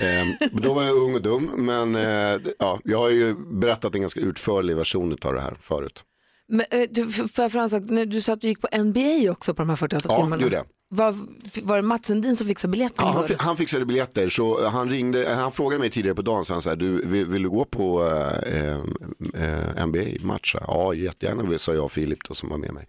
[0.00, 4.00] eh, då var jag ung och dum, men eh, ja, jag har ju berättat en
[4.00, 6.04] ganska utförlig version av det här förut.
[6.48, 7.82] Men, eh, du, f- får jag fråga en sak?
[7.86, 10.36] Nu, Du sa att du gick på NBA också på de här 48 Ja, timmarna.
[10.36, 10.66] det gjorde jag.
[10.92, 11.14] Var,
[11.62, 13.08] var det Mats Sundin som fixade biljetterna?
[13.08, 16.52] Ja, han, han fixade biljetter så han ringde, han frågade mig tidigare på dagen så
[16.52, 18.04] han så här, du vill, vill du gå på
[18.46, 18.74] eh,
[19.44, 20.56] eh, NBA-match?
[20.66, 22.86] Ja, jättegärna sa jag och Filip då, som var med mig.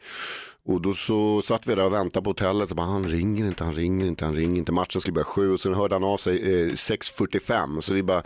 [0.67, 3.63] Och då så satt vi där och väntade på hotellet och bara, han ringer inte,
[3.63, 4.71] han ringer inte, han ringer inte.
[4.71, 8.23] Matchen skulle börja sju och sen hörde han av sig eh, 6.45 så vi bara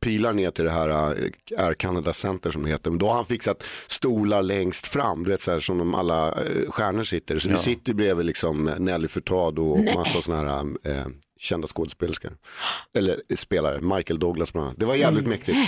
[0.00, 2.90] pilar ner till det här eh, Air Canada Center som det heter.
[2.90, 6.28] Men då har han fixat stolar längst fram, du vet så här som de alla
[6.32, 7.38] eh, stjärnor sitter.
[7.38, 7.58] Så vi Ja.
[7.60, 11.06] sitter bredvid liksom Nelly Furtado och massa sådana här eh,
[11.38, 12.32] kända skådespelerskor.
[12.98, 14.80] Eller spelare, Michael Douglas bland annat.
[14.80, 15.30] Det var jävligt Mm.
[15.30, 15.58] mäktigt.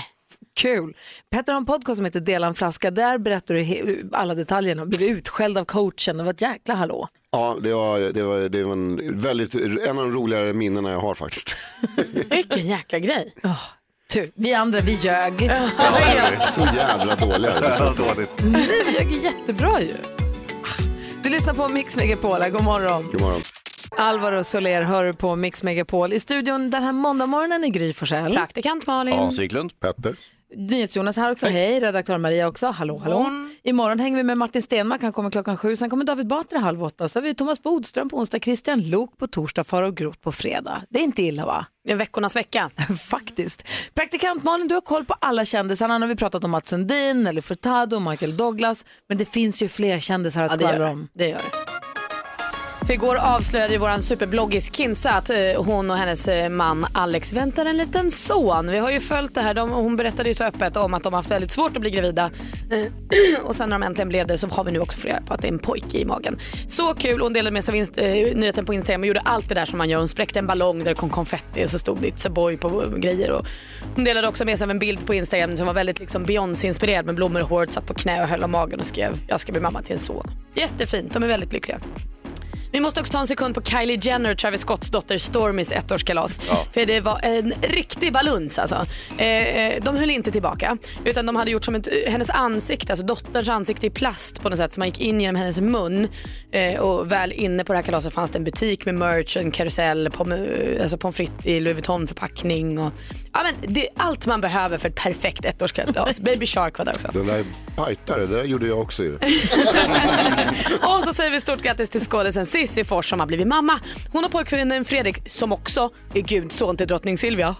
[0.60, 0.96] Kul.
[1.30, 2.90] Petter har en podcast som heter Dela en flaska.
[2.90, 4.86] Där berättar du alla detaljerna.
[4.86, 6.16] Blev utskälld av coachen.
[6.16, 7.08] Det var ett jäkla hallå.
[7.30, 11.00] Ja, det var, det var, det var en, väldigt, en av de roligare minnena jag
[11.00, 11.56] har faktiskt.
[12.30, 13.34] Vilken jäkla grej.
[14.12, 14.30] Tur.
[14.36, 15.50] Vi andra, vi ljög.
[16.48, 17.60] Så jävla dåliga.
[17.60, 18.30] Det är så dåligt.
[18.42, 19.94] Nej, vi ljög jättebra ju.
[21.22, 22.42] Du lyssnar på Mix Megapol.
[22.42, 22.50] här.
[22.50, 23.08] God morgon.
[23.12, 23.40] God morgon.
[23.96, 26.12] Alvaro Soler hör på Mix Megapol.
[26.12, 28.34] I studion den här måndagmorgonen är Gry Forssell.
[28.34, 29.14] Praktikant Malin.
[29.14, 29.80] Hans Wiklund.
[29.80, 30.14] Petter.
[30.56, 31.46] NyhetsJonas här också.
[31.46, 31.80] Hej.
[31.80, 32.66] Redaktör Maria också.
[32.66, 33.30] Hallå, hallå.
[33.62, 35.02] Imorgon hänger vi med Martin Stenmark.
[35.02, 35.76] Han kommer klockan sju.
[35.76, 37.08] Sen kommer David Batra halv åtta.
[37.08, 40.82] Så har vi Thomas Bodström på onsdag, Christian Lok på torsdag, Farao Groth på fredag.
[40.90, 41.66] Det är inte illa va?
[41.84, 42.70] Det är veckornas vecka.
[43.10, 43.64] Faktiskt.
[43.94, 45.98] Praktikant Malin, du har koll på alla kändisarna.
[45.98, 48.84] Nu har vi pratat om Mats Sundin, eller Furtado, Michael Douglas.
[49.08, 51.08] Men det finns ju fler kändisar att Ja, skvallra om.
[51.12, 51.67] Det gör det.
[52.88, 57.32] För igår avslöjade ju vår superbloggis Kinsa att eh, hon och hennes eh, man Alex
[57.32, 58.70] väntar en liten son.
[58.70, 59.54] Vi har ju följt det här.
[59.54, 61.90] De, hon berättade ju så öppet om att de har haft väldigt svårt att bli
[61.90, 62.30] gravida.
[62.70, 65.20] Eh, och sen när de äntligen blev det så har vi nu också fått reda
[65.20, 66.38] på att det är en pojke i magen.
[66.66, 67.20] Så kul.
[67.20, 69.64] Hon delade med sig av inst- eh, nyheten på Instagram och gjorde allt det där
[69.64, 69.98] som man gör.
[69.98, 72.56] Hon spräckte en ballong där det kom konfetti och så stod det It's a boy
[72.56, 73.30] på grejer.
[73.30, 73.46] Och
[73.94, 77.06] hon delade också med sig av en bild på Instagram som var väldigt liksom Beyoncé-inspirerad
[77.06, 79.52] med blommor och hår, satt på knä och höll om magen och skrev jag ska
[79.52, 80.30] bli mamma till en son.
[80.54, 81.14] Jättefint.
[81.14, 81.80] De är väldigt lyckliga.
[82.72, 86.40] Vi måste också ta en sekund på Kylie Jenner, Travis Scotts dotter Stormys ettårskalas.
[86.72, 88.86] För det var en riktig baluns alltså.
[89.18, 93.06] Eh, eh, de höll inte tillbaka utan de hade gjort som ett, hennes ansikte, alltså
[93.06, 94.72] dotterns ansikte i plast på något sätt.
[94.72, 96.08] Så man gick in genom hennes mun
[96.52, 99.50] eh, och väl inne på det här kalaset fanns det en butik med merch, en
[99.50, 102.92] karusell, pom, eh, alltså pommes frites i Louis Vuitton förpackning och
[103.38, 106.20] ja, men det är allt man behöver för ett perfekt ettårskalas.
[106.28, 107.08] Baby Shark var där också.
[107.12, 107.44] Den där
[107.76, 109.14] pajtare, det där gjorde jag också ju.
[110.82, 113.80] Och så säger vi stort grattis till skådisen Cissi Fors som har blivit mamma.
[114.12, 117.56] Hon har pojkvännen Fredrik som också är gudson till drottning Silvia.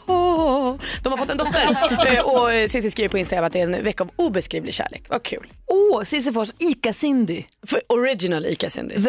[1.03, 1.59] De har fått en dotter
[2.09, 5.03] Eh, och eh, Cissi skriver på Instagram att det är en vecka av obeskrivlig kärlek.
[5.09, 5.53] Vad kul.
[5.67, 7.45] Åh, Cissi Fors, Ica-Cindy.
[7.89, 9.07] Original Ica-Cindy.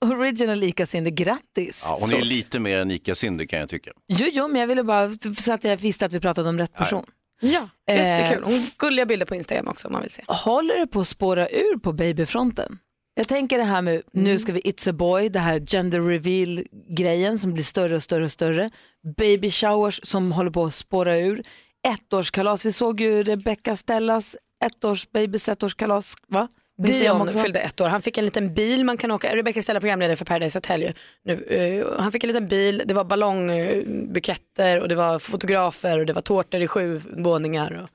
[0.00, 1.84] Original Ica-Cindy, grattis.
[1.88, 3.90] Ja, hon är ju lite mer än Ica Cindy kan jag tycka.
[4.08, 6.74] Jo, jo, men jag ville bara så att jag visste att vi pratade om rätt
[6.74, 7.04] person.
[7.40, 8.44] Ja, Eh, jättekul.
[8.44, 10.24] Hon har gulliga bilder på Instagram också om man vill se.
[10.26, 12.78] Håller det på att spåra ur på babyfronten?
[13.14, 17.38] Jag tänker det här med, nu ska vi It's a boy, det här gender reveal-grejen
[17.38, 18.70] som blir större och större och större.
[19.16, 21.42] Baby showers som håller på att spåra ur.
[21.88, 26.48] Ettårskalas, vi såg ju Rebecca Stellas ettårs, babys ettårskalas, va?
[26.78, 27.88] Dion fyllde ett år.
[27.88, 29.36] Han fick en liten bil man kan åka.
[29.36, 30.92] Rebecca Stella programledare för Paradise Hotel ju.
[31.24, 36.06] Nu, eh, han fick en liten bil, det var ballongbuketter och det var fotografer och
[36.06, 37.82] det var tårtor i sju våningar.
[37.82, 37.88] Och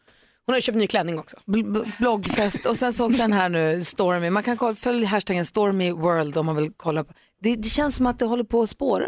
[0.45, 1.37] Hon har köpt ny klänning också.
[1.45, 4.29] Bl- bloggfest och sen så också den här nu, Stormy.
[4.29, 7.13] Man kan kolla, följa hashtaggen Stormy World om man vill kolla på.
[7.43, 9.05] Det, det känns som att det håller på att spåra.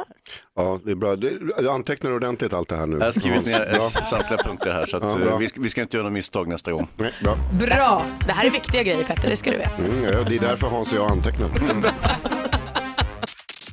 [0.55, 1.15] Ja, det är bra.
[1.15, 2.97] Du, du antecknar ordentligt allt det här nu.
[2.97, 3.89] Jag har skrivit ner Bra.
[3.89, 6.47] samtliga punkter här så att Ja, eh, vi, ska, vi ska inte göra några misstag
[6.47, 6.87] nästa gång.
[6.95, 7.37] Nej, bra.
[7.59, 8.05] Bra!
[8.27, 9.75] Det här är viktiga grejer Petter, det ska du veta.
[9.75, 11.51] Mm, ja, det är därför Hans och jag har antecknat.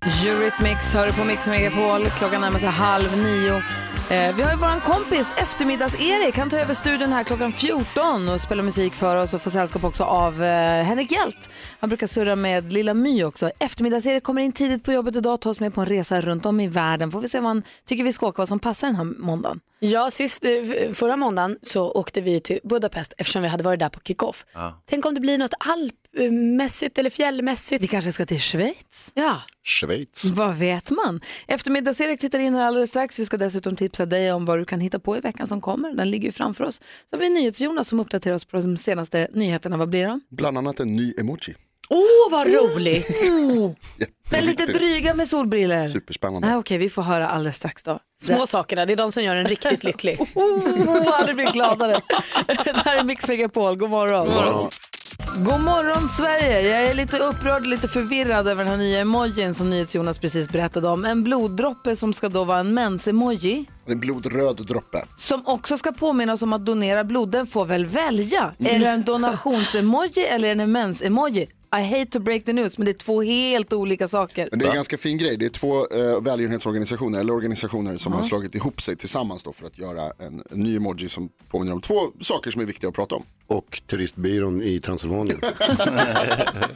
[0.06, 2.04] Eurythmics hör du på Mix Megapol.
[2.04, 3.54] Klockan närmar sig halv nio.
[4.10, 6.38] Eh, vi har ju våran kompis Eftermiddags-Erik.
[6.38, 9.84] Han tar över studion här klockan 14 och spelar musik för oss och får sällskap
[9.84, 11.50] också av eh, Henrik Hjelt.
[11.80, 13.50] Han brukar surra med Lilla My också.
[13.58, 16.46] Eftermiddags-Erik kommer in tidigt på jobbet idag och tar oss med på en resa runt
[16.46, 17.10] om i världen.
[17.10, 19.60] Får vi se vad han tycker vi ska åka, vad som passar den här måndagen.
[19.78, 23.88] Ja, sist, eh, förra måndagen så åkte vi till Budapest eftersom vi hade varit där
[23.88, 24.44] på kickoff.
[24.86, 25.54] Tänk om det blir något
[26.18, 27.82] alpmässigt eller fjällmässigt.
[27.82, 29.12] Vi kanske ska till Schweiz?
[29.14, 29.42] Ja.
[29.64, 30.24] Schweiz.
[30.24, 31.20] Vad vet man?
[31.46, 33.18] Eftermiddags-Erik tittar in här alldeles strax.
[33.18, 35.94] Vi ska dessutom tipsa dig om vad du kan hitta på i veckan som kommer.
[35.94, 36.80] Den ligger ju framför oss.
[37.10, 39.76] Så har vi NyhetsJonas som uppdaterar oss på de senaste nyheterna.
[39.76, 40.20] Vad blir de?
[40.30, 41.54] Bland annat en ny emoji.
[41.92, 43.30] Åh, oh, vad roligt!
[43.30, 43.72] Oh,
[44.30, 45.86] den lite dryga med solbriller.
[45.86, 46.48] Superspännande.
[46.48, 47.98] Nej, Okej, vi får höra alldeles strax då.
[48.20, 50.18] Små sakerna, det är de som gör en riktigt lycklig.
[50.34, 52.00] Oh, aldrig blivit gladare.
[52.46, 53.76] det här är Mix Megapol.
[53.76, 54.26] God morgon.
[54.26, 54.70] God morgon.
[55.44, 56.60] God morgon Sverige!
[56.60, 60.48] Jag är lite upprörd och lite förvirrad över den här nya emojin som NyhetsJonas precis
[60.48, 61.04] berättade om.
[61.04, 63.64] En bloddroppe som ska då vara en mens-emoji.
[63.86, 65.04] En blodröd droppe.
[65.16, 67.30] Som också ska påminna oss om att donera blod.
[67.30, 68.54] Den får väl välja.
[68.58, 71.48] Är det en donations-emoji eller är det en mens-emoji?
[71.76, 74.48] I hate to break the news, men det är två helt olika saker.
[74.50, 75.36] Men det är en ganska fin grej.
[75.36, 79.66] Det är två eh, välgörenhetsorganisationer eller organisationer som har slagit ihop sig tillsammans då för
[79.66, 82.94] att göra en, en ny emoji som påminner om två saker som är viktiga att
[82.94, 83.22] prata om.
[83.50, 85.40] Och turistbyrån i Transylvanien.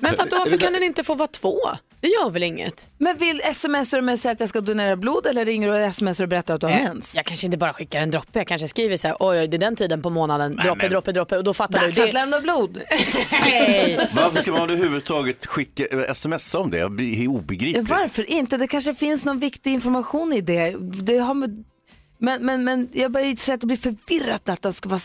[0.00, 1.56] Men vadå, varför kan den inte få vara två?
[2.00, 2.90] Det gör väl inget?
[2.98, 5.94] Men vill smsar du med säga att jag ska donera blod eller ringer du och
[5.94, 7.14] smsar och berättar att du har Eh, mens?
[7.14, 9.56] Jag kanske inte bara skickar en droppe, jag kanske skriver så här, oj, oj det
[9.56, 12.04] är den tiden på månaden, droppe, men- droppe, droppe och då fattar Dags du.
[12.04, 12.76] att lämna blod.
[14.12, 16.88] Varför ska man överhuvudtaget skicka, eh, smsa om det?
[16.96, 17.88] Det är obegripligt.
[17.90, 18.56] Varför inte?
[18.56, 20.74] Det kanske finns någon viktig information i det.
[20.80, 21.64] det har med...
[22.18, 25.00] men, men, men jag börjar säga att det blir förvirrat att det ska vara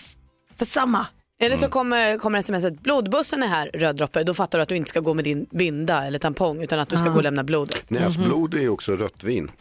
[0.57, 1.07] för samma.
[1.41, 4.75] Eller så kommer, kommer smset, blodbussen är här, röd droppe, då fattar du att du
[4.75, 7.11] inte ska gå med din binda eller tampong utan att du ska Ah.
[7.11, 7.89] gå och lämna blodet.
[7.89, 9.51] Näsblod är ju också rött vin.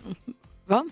[0.67, 0.85] Va?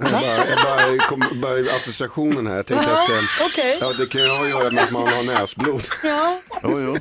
[0.00, 2.56] Jag bara, jag bara, kom, bara associationen här.
[2.56, 3.78] Jag tänkte att eh, okej.
[3.80, 5.82] ja, det kan ju ha att göra med att man har näsblod.
[6.04, 6.38] Ja.
[6.62, 6.92] Jo, jo.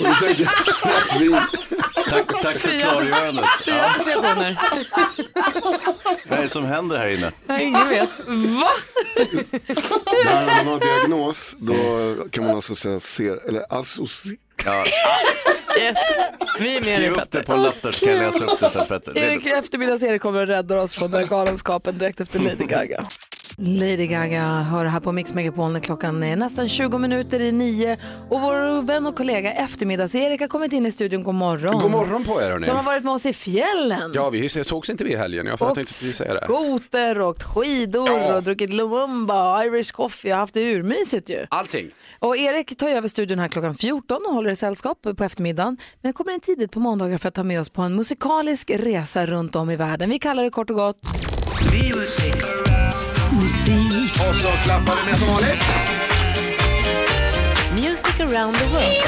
[0.00, 0.52] Och då tänkte jag,
[0.90, 1.40] rött vin.
[2.08, 3.44] Tack, tack för klargörandet.
[3.46, 3.84] Fria Ja.
[3.84, 4.58] associationer.
[6.28, 7.32] Vad är det som händer här inne?
[7.60, 8.10] Ingen vet.
[8.26, 8.70] Va?
[10.24, 11.74] När man har diagnos då
[12.30, 14.36] kan man associera, eller associera.
[14.66, 14.84] Ja.
[16.58, 18.60] Vi är med Skriv upp det på en lapp där så kan jag läsa upp
[18.60, 19.18] det sen Petter.
[19.18, 23.06] Erik eftermiddags-Erik kommer och räddar oss från den här galenskapen direkt efter Lady Gaga.
[23.58, 27.96] Lady Gaga hör här på Mix Megapol när klockan är nästan 20 minuter i nio.
[28.30, 31.22] Och vår vän och kollega eftermiddags-Erik har kommit in i studion.
[31.22, 31.80] God morgon.
[31.80, 32.66] God morgon på er hörni.
[32.66, 34.12] Som har varit med oss i fjällen.
[34.14, 35.46] Ja, vi sågs inte vi i helgen.
[35.46, 36.44] Jag tänkte precis säga det.
[36.44, 41.46] skoter, åkt skidor och druckit Lumumba, Irish coffee och haft det urmysigt ju.
[41.50, 41.90] Allting.
[42.18, 45.76] Och Erik tar över studion här klockan 14 och håller i sällskap på eftermiddagen.
[46.02, 49.26] Men kommer in tidigt på måndagar för att ta med oss på en musikalisk resa
[49.26, 50.10] runt om i världen.
[50.10, 51.00] Vi kallar det kort och gott
[54.18, 55.62] Och så klappar vi med som vanligt.
[57.74, 59.06] Music around the world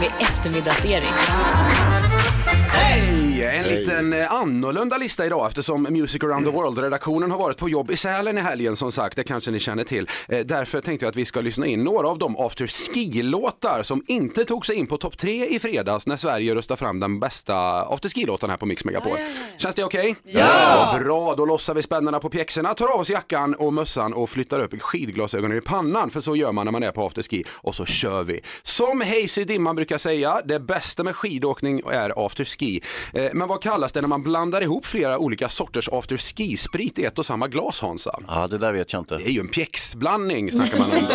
[0.00, 1.14] med eftermiddags-Erik.
[2.72, 3.19] Hej!
[3.42, 7.90] En liten eh, annorlunda lista idag eftersom Music around the world-redaktionen har varit på jobb
[7.90, 10.08] i Sälen i helgen som sagt, det kanske ni känner till.
[10.28, 14.04] Eh, Därför tänkte jag att vi ska lyssna in några av de after ski-låtar som
[14.06, 17.56] inte tog sig in på topp tre i fredags när Sverige röstade fram den bästa
[17.82, 19.18] after ski-låten här på Mix Megapol.
[19.58, 20.16] Känns det okej?
[20.24, 20.98] Ja!
[21.04, 24.60] Bra, då lossar vi spännena på pjäxorna, tar av oss jackan och mössan och flyttar
[24.60, 27.84] upp skidglasögonen i pannan för så gör man när man är på afterski och så
[27.86, 28.40] kör vi.
[28.62, 32.82] Som Hazy Dimman brukar säga, det bästa med skidåkning är afterski.
[33.14, 37.18] Eh, Men vad kallas det när man blandar ihop flera olika sorters afterski-sprit i ett
[37.18, 38.18] och samma glas Hansa?
[38.28, 39.16] Ja, det där vet jag inte.
[39.16, 41.14] Det är ju en pjäxblandning snackar man om då.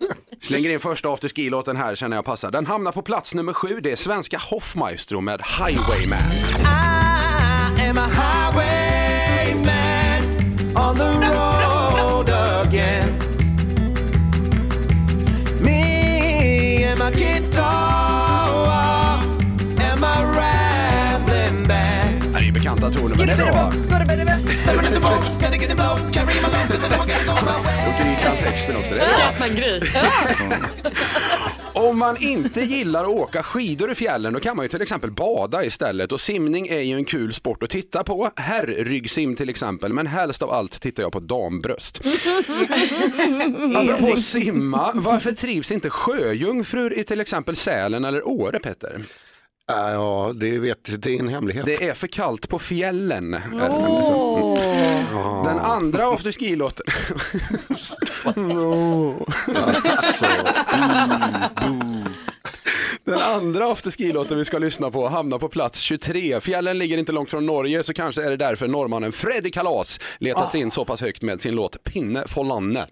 [0.40, 2.50] Slänger in första afterski-låten här känner jag passar.
[2.50, 3.80] Den hamnar på plats nummer sju.
[3.82, 6.18] Det är svenska Hoffmaestro med Highwayman.
[7.78, 9.62] am a highwayman
[10.76, 12.28] on the road
[12.66, 13.18] again.
[15.60, 18.11] Me and my guitar
[22.82, 23.66] Bekanta toner men det är bra.
[27.86, 28.94] Och Gry kan texten också.
[28.94, 29.18] Det är bra.
[29.18, 29.80] Scatman Gry.
[31.72, 35.10] Om man inte gillar att åka skidor i fjällen då kan man ju till exempel
[35.10, 38.30] bada istället och simning är ju en kul sport att titta på.
[38.36, 42.00] Herrryggsim till exempel, men helst av allt tittar jag på dambröst.
[43.76, 49.02] Apropå simma, varför trivs inte sjöjungfrur i till exempel Sälen eller Åre Petter?
[49.70, 51.66] Äh, Ja, det, vet, det är en hemlighet.
[51.66, 53.34] Det är för kallt på fjällen.
[53.34, 54.58] är det nämligen så.
[55.44, 56.86] Den andra afterski-låten.
[59.96, 60.26] Alltså,
[63.04, 66.40] Den andra afterski-låten vi ska lyssna på hamnar på plats 23.
[66.40, 70.52] Fjällen ligger inte långt från Norge så kanske är det därför norrmannen Freddy Kalas letat
[70.52, 72.88] sig in så pass högt med sin låt Pinne for landet.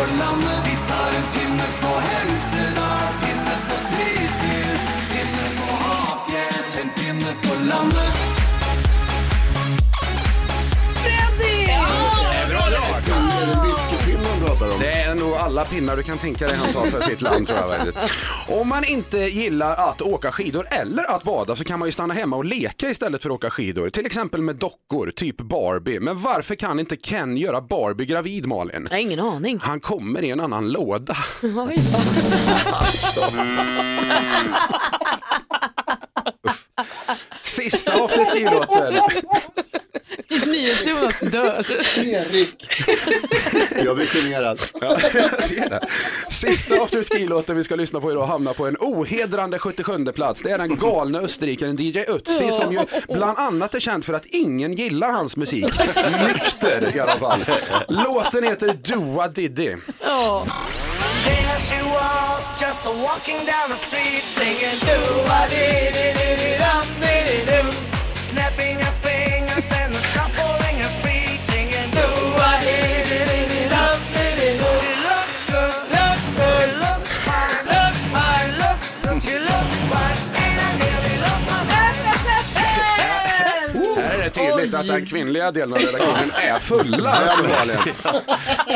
[0.00, 0.60] For landet.
[0.64, 4.78] Vi tar en pinne for Hemsedal, pinne for Trysil,
[5.10, 8.29] pinne for Hafjell, en pinne for landet.
[14.60, 14.80] Pratar om?
[14.80, 17.58] Det är nog alla pinnar du kan tänka dig han tar för sitt land tror
[17.58, 17.98] jag faktiskt.
[18.48, 22.14] Om man inte gillar att åka skidor eller att bada så kan man ju stanna
[22.14, 23.90] hemma och leka istället för att åka skidor.
[23.90, 26.00] Till exempel med dockor, typ Barbie.
[26.00, 28.86] Men varför kan inte Ken göra Barbie gravid Malin?
[28.90, 29.58] Jag har ingen aning.
[29.62, 31.16] Han kommer i en annan låda.
[31.42, 31.76] Oj.
[37.42, 38.94] Sista afterski-låten.
[40.46, 41.66] NyhetsJonas dör.
[41.98, 42.66] Erik.
[43.84, 44.60] Jag blir generad.
[44.80, 45.80] Ja, jag ser det.
[46.30, 50.42] Sista afterski-låten vi ska lyssna på idag hamnar på en ohedrande 77 plats.
[50.42, 54.26] Det är den galna österrikaren DJ Ötzi som ju bland annat är känd för att
[54.26, 55.66] ingen gillar hans musik.
[56.26, 57.44] Nykter i alla fall.
[57.88, 59.76] Låten heter Dua Diddy.
[61.24, 67.50] There she was, just a walking down the street, singing do-a-dee-dee-dee-dee-dum-dee-dee-doo.
[67.50, 67.69] Snapping
[84.80, 87.94] att den kvinnliga delen av redaktionen är fulla uppenbarligen.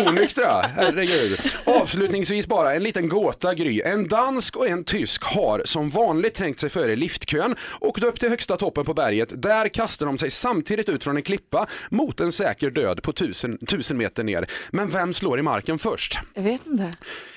[0.07, 1.41] Onyktra, herregud.
[1.65, 3.81] Avslutningsvis bara en liten gåta Gry.
[3.85, 8.29] En dansk och en tysk har som vanligt trängt sig före liftkön, åkt upp till
[8.29, 9.43] högsta toppen på berget.
[9.43, 13.59] Där kastar de sig samtidigt ut från en klippa mot en säker död på tusen,
[13.67, 14.47] tusen meter ner.
[14.71, 16.19] Men vem slår i marken först?
[16.35, 16.93] Jag vet inte.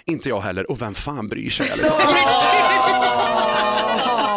[0.05, 1.67] Inte jag heller och vem fan bryr sig?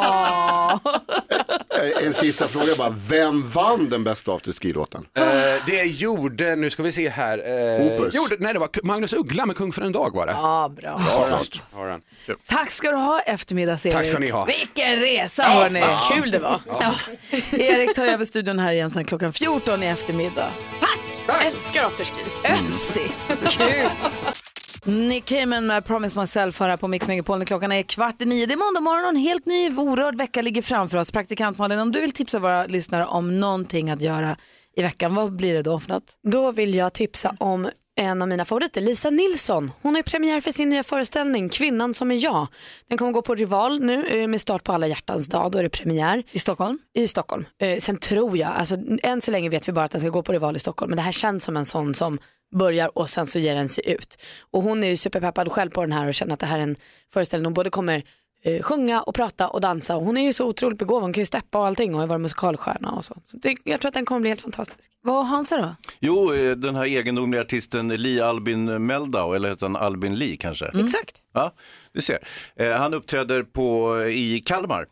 [2.00, 2.94] Eh, En sista fråga bara.
[3.08, 5.06] Vem vann den bästa afterski-låten?
[5.18, 5.24] Eh,
[5.66, 7.38] det gjorde, nu ska vi se här.
[7.78, 8.14] Eh, Opus.
[8.14, 10.32] Gjorde, nej, det var Magnus Uggla med Kung för en dag var det.
[10.32, 10.90] Ja, bra.
[10.90, 12.00] Har.
[12.26, 12.36] Kul.
[12.48, 13.92] Tack ska du ha eftermiddags-Erik.
[13.94, 14.44] Tack ska ni ha.
[14.44, 15.80] Vilken resa Ja, hörni.
[15.80, 16.12] fan.
[16.22, 16.60] Kul det var.
[16.66, 16.94] Ja.
[17.58, 20.48] Erik tar över studion här igen sen klockan 14 i eftermiddag.
[21.26, 22.20] Jag älskar afterski.
[22.44, 23.02] Ötzi.
[23.48, 23.88] Kul.
[24.84, 28.46] Nick Cayman med Promise Myself här på Mix Megapol klockan är kvart i nio.
[28.46, 31.12] Det är måndag morgon och en helt ny orörd vecka ligger framför oss.
[31.12, 34.36] Praktikant Malin, om du vill tipsa våra lyssnare om någonting att göra
[34.76, 36.16] i veckan, vad blir det då för något?
[36.22, 39.72] Då vill jag tipsa om en av mina favoriter, Lisa Nilsson.
[39.82, 42.46] Hon har premiär för sin nya föreställning Kvinnan som är jag.
[42.88, 45.52] Den kommer gå på Rival nu eh, med start på alla hjärtans dag.
[45.52, 46.22] Då är det premiär.
[46.32, 46.78] I Stockholm?
[46.94, 47.44] I Stockholm.
[47.62, 50.22] Eh, sen tror jag, alltså, än så länge vet vi bara att den ska gå
[50.22, 50.90] på Rival i Stockholm.
[50.90, 52.18] Men det här känns som en sån som
[52.50, 54.22] börjar och sen så ger den sig ut.
[54.50, 56.62] Och hon är ju superpeppad själv på den här och känner att det här är
[56.62, 56.76] en
[57.12, 58.02] föreställning hon både kommer
[58.44, 59.96] eh, sjunga och prata och dansa.
[59.96, 62.06] Och hon är ju så otroligt begåvad, hon kan ju steppa och allting och har
[62.06, 63.16] varit musikalstjärna och så.
[63.24, 64.92] så det, jag tror att den kommer bli helt fantastisk.
[65.02, 65.74] Vad har Hansa då?
[66.00, 70.66] Jo, eh, den här egendomliga artisten Li Albin Meldau, eller heter han Albin Lee kanske?
[70.66, 71.16] Exakt.
[71.34, 71.52] Ja,
[71.92, 72.18] du ser.
[72.56, 74.86] Eh, han uppträder på, i Kalmar eh,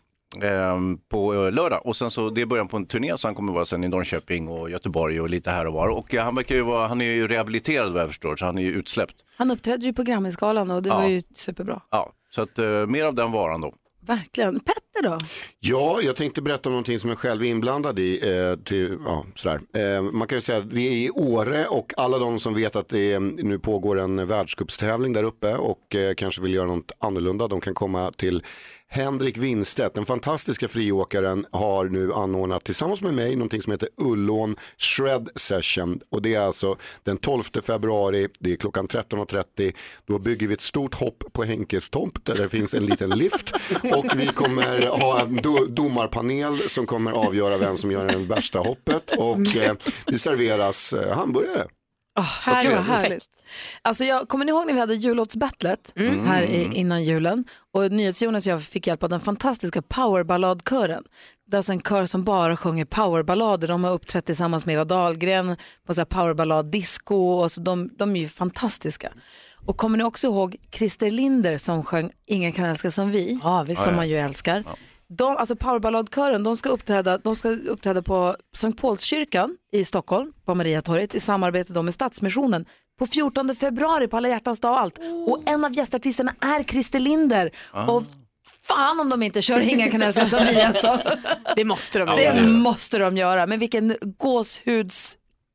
[1.11, 3.53] på eh, lördag och sen så det är början på en turné så han kommer
[3.53, 5.89] vara sen i Norrköping och Göteborg och lite här och var.
[5.89, 8.59] Och eh, han verkar ju vara, han är ju rehabiliterad vad jag förstår så han
[8.59, 9.15] är ju utsläppt.
[9.37, 10.95] Han uppträdde ju på Grammisgalan och det Ja.
[10.99, 11.83] var ju superbra.
[11.91, 13.73] Ja, så att eh, mer av den varan då.
[14.01, 14.61] Verkligen.
[14.61, 15.19] Petter då?
[15.61, 18.31] Ja, jag tänkte berätta om någonting som jag själv är inblandad i.
[18.31, 19.61] Eh, till, ja, sådär.
[19.97, 22.77] Eh, man kan ju säga att vi är i Åre och alla de som vet
[22.77, 26.93] att det är, nu pågår en världscupstävling där uppe och eh, kanske vill göra något
[26.99, 28.43] annorlunda, de kan komma till
[28.91, 34.57] Henrik Winstedt, den fantastiska friåkaren, har nu anordnat tillsammans med mig någonting som heter Ullån
[34.77, 36.01] Shred Session.
[36.11, 39.75] Och det är alltså den 12 februari, det är klockan 13.30.
[40.07, 43.53] Då bygger vi ett stort hopp på Henkes tomt där det finns en liten lift.
[43.95, 48.59] Och vi kommer ha en do domarpanel som kommer avgöra vem som gör det värsta
[48.59, 49.11] hoppet.
[49.19, 49.75] Och eh,
[50.07, 51.67] det serveras eh, hamburgare.
[52.45, 52.87] Perfekt.
[52.89, 53.25] härligt.
[53.83, 56.27] Alltså jag, kommer ni ihåg när vi hade jullåtsbattlet Mm.
[56.27, 57.45] här i, innan julen?
[57.75, 61.05] Och NyhetsJonas och jag fick hjälp av den fantastiska powerballadkören.
[61.47, 63.69] Det är alltså en kör som bara sjunger powerballader.
[63.69, 65.57] De har uppträtt tillsammans med Eva Dahlgren
[65.87, 67.49] på så här powerballad-disco.
[67.61, 69.13] De, de är ju fantastiska.
[69.67, 73.65] Och kommer ni också ihåg Christer Linder som sjöng Ingen kan älska som vi, Ja,
[73.67, 73.93] som Ja, ja.
[73.97, 74.65] man ju älskar.
[75.11, 80.55] De, alltså powerballadkören, de ska uppträda, de ska uppträda på Sankt Paulskyrkan i Stockholm, på
[80.55, 82.65] Mariatorget, i samarbete då med Stadsmissionen
[82.99, 84.99] på 14 februari på alla hjärtans dag och allt.
[85.29, 87.51] Och en av gästartisterna är Christer Linder.
[87.73, 87.87] Ah.
[87.87, 88.03] Och
[88.63, 91.01] fan om de inte kör Ingen kan älska som vi alltså.
[91.57, 92.41] Det måste de Det göra.
[92.43, 93.97] måste de göra, men vilken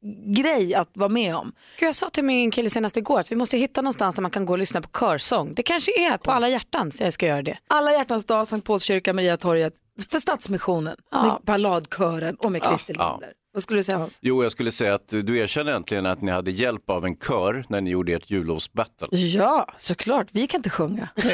[0.03, 1.51] gåshudsgrej att vara med om.
[1.79, 4.31] Gud, jag sa till min kille senast igår att vi måste hitta någonstans där man
[4.31, 5.53] kan gå och lyssna på körsång.
[5.53, 7.57] Det kanske är på alla hjärtans jag ska göra det.
[7.67, 9.73] Alla hjärtans dag, Sankt Paulskyrka, Mariatorget,
[10.11, 12.67] för Stadsmissionen, med balladkören och med Ja.
[12.69, 13.11] Christer Ja.
[13.11, 13.33] Linder.
[13.53, 14.19] Vad skulle du säga Hans?
[14.21, 17.65] Jo, jag skulle säga att du erkänner äntligen att ni hade hjälp av en kör
[17.69, 19.07] när ni gjorde ert jullovsbattle.
[19.11, 20.27] Ja, såklart.
[20.33, 21.09] Vi kan inte sjunga.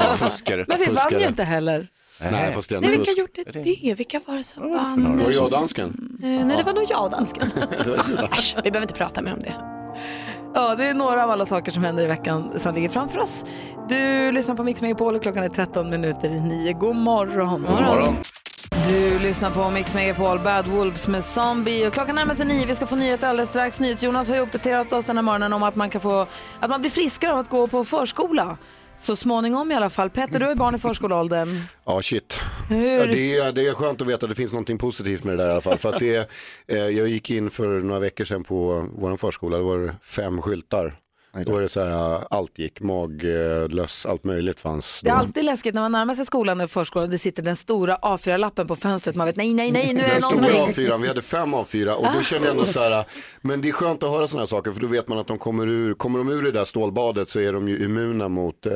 [0.00, 0.64] Ja, fuskare.
[0.68, 1.20] Men vi vann fuskare.
[1.20, 1.88] ju inte heller.
[2.30, 3.94] Nej, fast Nej, vilka gjorde det?
[3.94, 5.18] Vilka var det som vann?
[5.18, 6.18] Var det jag och dansken?
[6.22, 7.50] Eh, nej, det var nog jag och dansken.
[8.24, 9.54] Äsch, vi behöver inte prata mer om det.
[10.54, 13.44] Ja, det är några av alla saker som händer i veckan som ligger framför oss.
[13.88, 16.72] Du lyssnar på Mix Megapol och klockan är 13 minuter i 9.
[16.72, 17.62] God morgon.
[17.62, 18.16] God morgon.
[18.86, 22.66] Du lyssnar på Mix Megapol, Bad Wolves med Zombie och klockan närmar sig 9.
[22.66, 23.80] Vi ska få nyheter alldeles strax.
[23.80, 26.26] NyhetsJonas har ju uppdaterat oss den här morgonen om att man kan få,
[26.60, 28.58] att man blir friskare av att gå på förskola.
[28.98, 30.10] Så småningom i alla fall.
[30.10, 31.60] Petter, du är barn i förskoleåldern.
[31.84, 32.40] Ja, shit.
[32.70, 32.76] Ja,
[33.06, 35.48] det, är, det är skönt att veta att det finns något positivt med det där
[35.48, 35.78] i alla fall.
[35.78, 36.30] För att det,
[36.66, 40.96] eh, jag gick in för några veckor sedan på vår förskola, det var fem skyltar.
[41.32, 45.00] Då var det så här, allt gick, maglöss, allt möjligt fanns.
[45.04, 47.10] Det är alltid läskigt när man närmar sig skolan eller förskolan.
[47.10, 49.16] Det sitter den stora A4-lappen på fönstret.
[49.16, 50.86] Man vet nej, nej, nej, nu är det Den stora någonting.
[50.86, 53.04] A4, vi hade fem A4 och då kände jag ändå så här,
[53.40, 55.38] men det är skönt att höra sådana här saker för då vet man att de
[55.38, 58.72] kommer ur, kommer de ur det där stålbadet så är de ju immuna mot eh,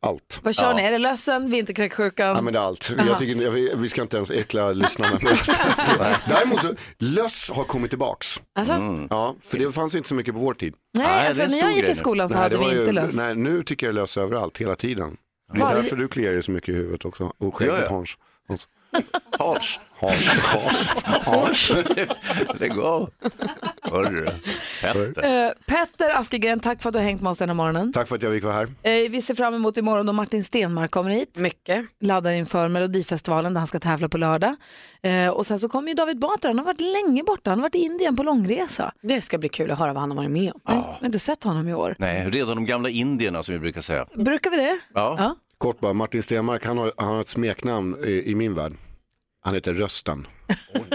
[0.00, 0.40] allt.
[0.42, 0.82] Vad kör ni?
[0.82, 2.26] Är det lössen, vinterkräksjukan?
[2.36, 2.92] Ja men det är allt.
[2.98, 3.08] Aha.
[3.08, 5.38] Jag tycker, jag, vi ska inte ens äckla lyssnarna med.
[6.28, 8.40] Däremot så, löss har kommit tillbaks.
[8.58, 8.72] Alltså?
[8.72, 9.06] Mm.
[9.10, 10.74] Ja, för det fanns inte så mycket på vår tid.
[10.94, 13.14] Nej, Nej, alltså, när jag gick i skolan så Nej, hade vi inte löss.
[13.16, 15.16] Nej, nu tycker jag löss överallt, hela tiden.
[15.52, 17.32] Det är Varje- därför du kliar dig så mycket i huvudet också.
[17.38, 18.04] Och skägget Ja,
[18.94, 19.20] ja.
[19.38, 19.80] Hans.
[20.00, 20.28] Hans.
[20.28, 20.48] Hars.
[20.52, 20.90] Hars.
[21.26, 21.26] Hars.
[21.26, 21.72] Hars.
[22.60, 23.10] Lägg av.
[23.82, 24.26] Hörru.
[24.82, 25.44] Petter.
[25.46, 27.92] Eh, Petter Askegren, tack för att du har hängt med oss den här morgonen.
[27.92, 28.68] Tack för att jag fick vara här.
[28.82, 31.36] Eh, vi ser fram emot imorgon då Martin Stenmark kommer hit.
[31.38, 31.84] Mycket.
[32.00, 34.56] Laddar inför Melodifestivalen där han ska tävla på lördag.
[35.02, 37.62] Eh, och sen så kommer ju David Batra, han har varit länge borta, han har
[37.62, 38.92] varit i Indien på långresa.
[39.02, 40.60] Det ska bli kul att höra vad han har varit med om.
[40.64, 41.94] Jag har inte sett honom i år.
[41.98, 44.06] Nej, redan de gamla indierna som vi brukar säga.
[44.14, 44.78] Brukar vi det?
[44.94, 45.36] Ja.
[45.58, 48.72] Kort bara, Martin Stenmark han har, han har ett smeknamn i, i min värld.
[49.44, 50.26] Han heter Rösten.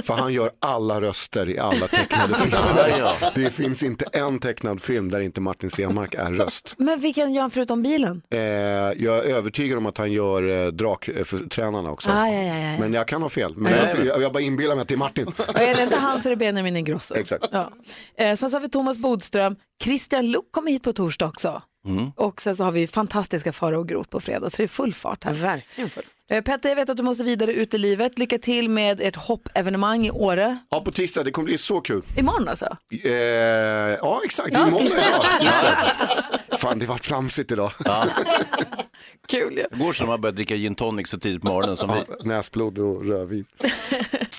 [0.03, 3.35] För han gör alla röster i alla tecknade filmer.
[3.35, 6.75] Det finns inte en tecknad film där inte Martin Stenmark är röst.
[6.77, 8.21] Men vilken gör han förutom bilen?
[8.29, 12.09] Eh, jag är övertygad om att han gör eh, draktränarna också.
[12.09, 12.79] Ah, ja, ja, ja.
[12.79, 13.53] Men jag kan ha fel.
[13.55, 13.73] Men
[14.05, 15.27] jag, jag bara inbillar mig att det är Martin.
[15.47, 17.15] Och är det inte han så är det Benjamin Ingrosso.
[17.15, 17.45] Exakt.
[17.51, 17.71] Ja.
[18.17, 21.61] Eh, sen så har vi Thomas Bodström, Christian Luuk kommer hit på torsdag också.
[21.85, 22.11] Mm.
[22.15, 24.93] Och sen så har vi fantastiska Farao och Groth på fredag, så det är full
[24.93, 25.33] fart här.
[25.33, 28.19] Verkligen full Eh, Petter, jag vet att du måste vidare ut i livet.
[28.19, 30.57] Lycka till med ert hoppevenemang i Åre.
[30.69, 32.01] Ja, på tisdag, det kommer bli så kul.
[32.17, 32.77] Imorgon alltså?
[33.03, 34.55] Eh, ja, exakt.
[34.55, 35.23] Är måndag idag.
[35.41, 36.57] Just det.
[36.57, 37.71] Fan, det vart flamsigt idag.
[39.27, 39.65] Kul ju.
[39.71, 42.27] Det går som man börjar dricka gin tonic så tidigt på morgonen som vi.
[42.27, 43.45] Näsblod och rödvin.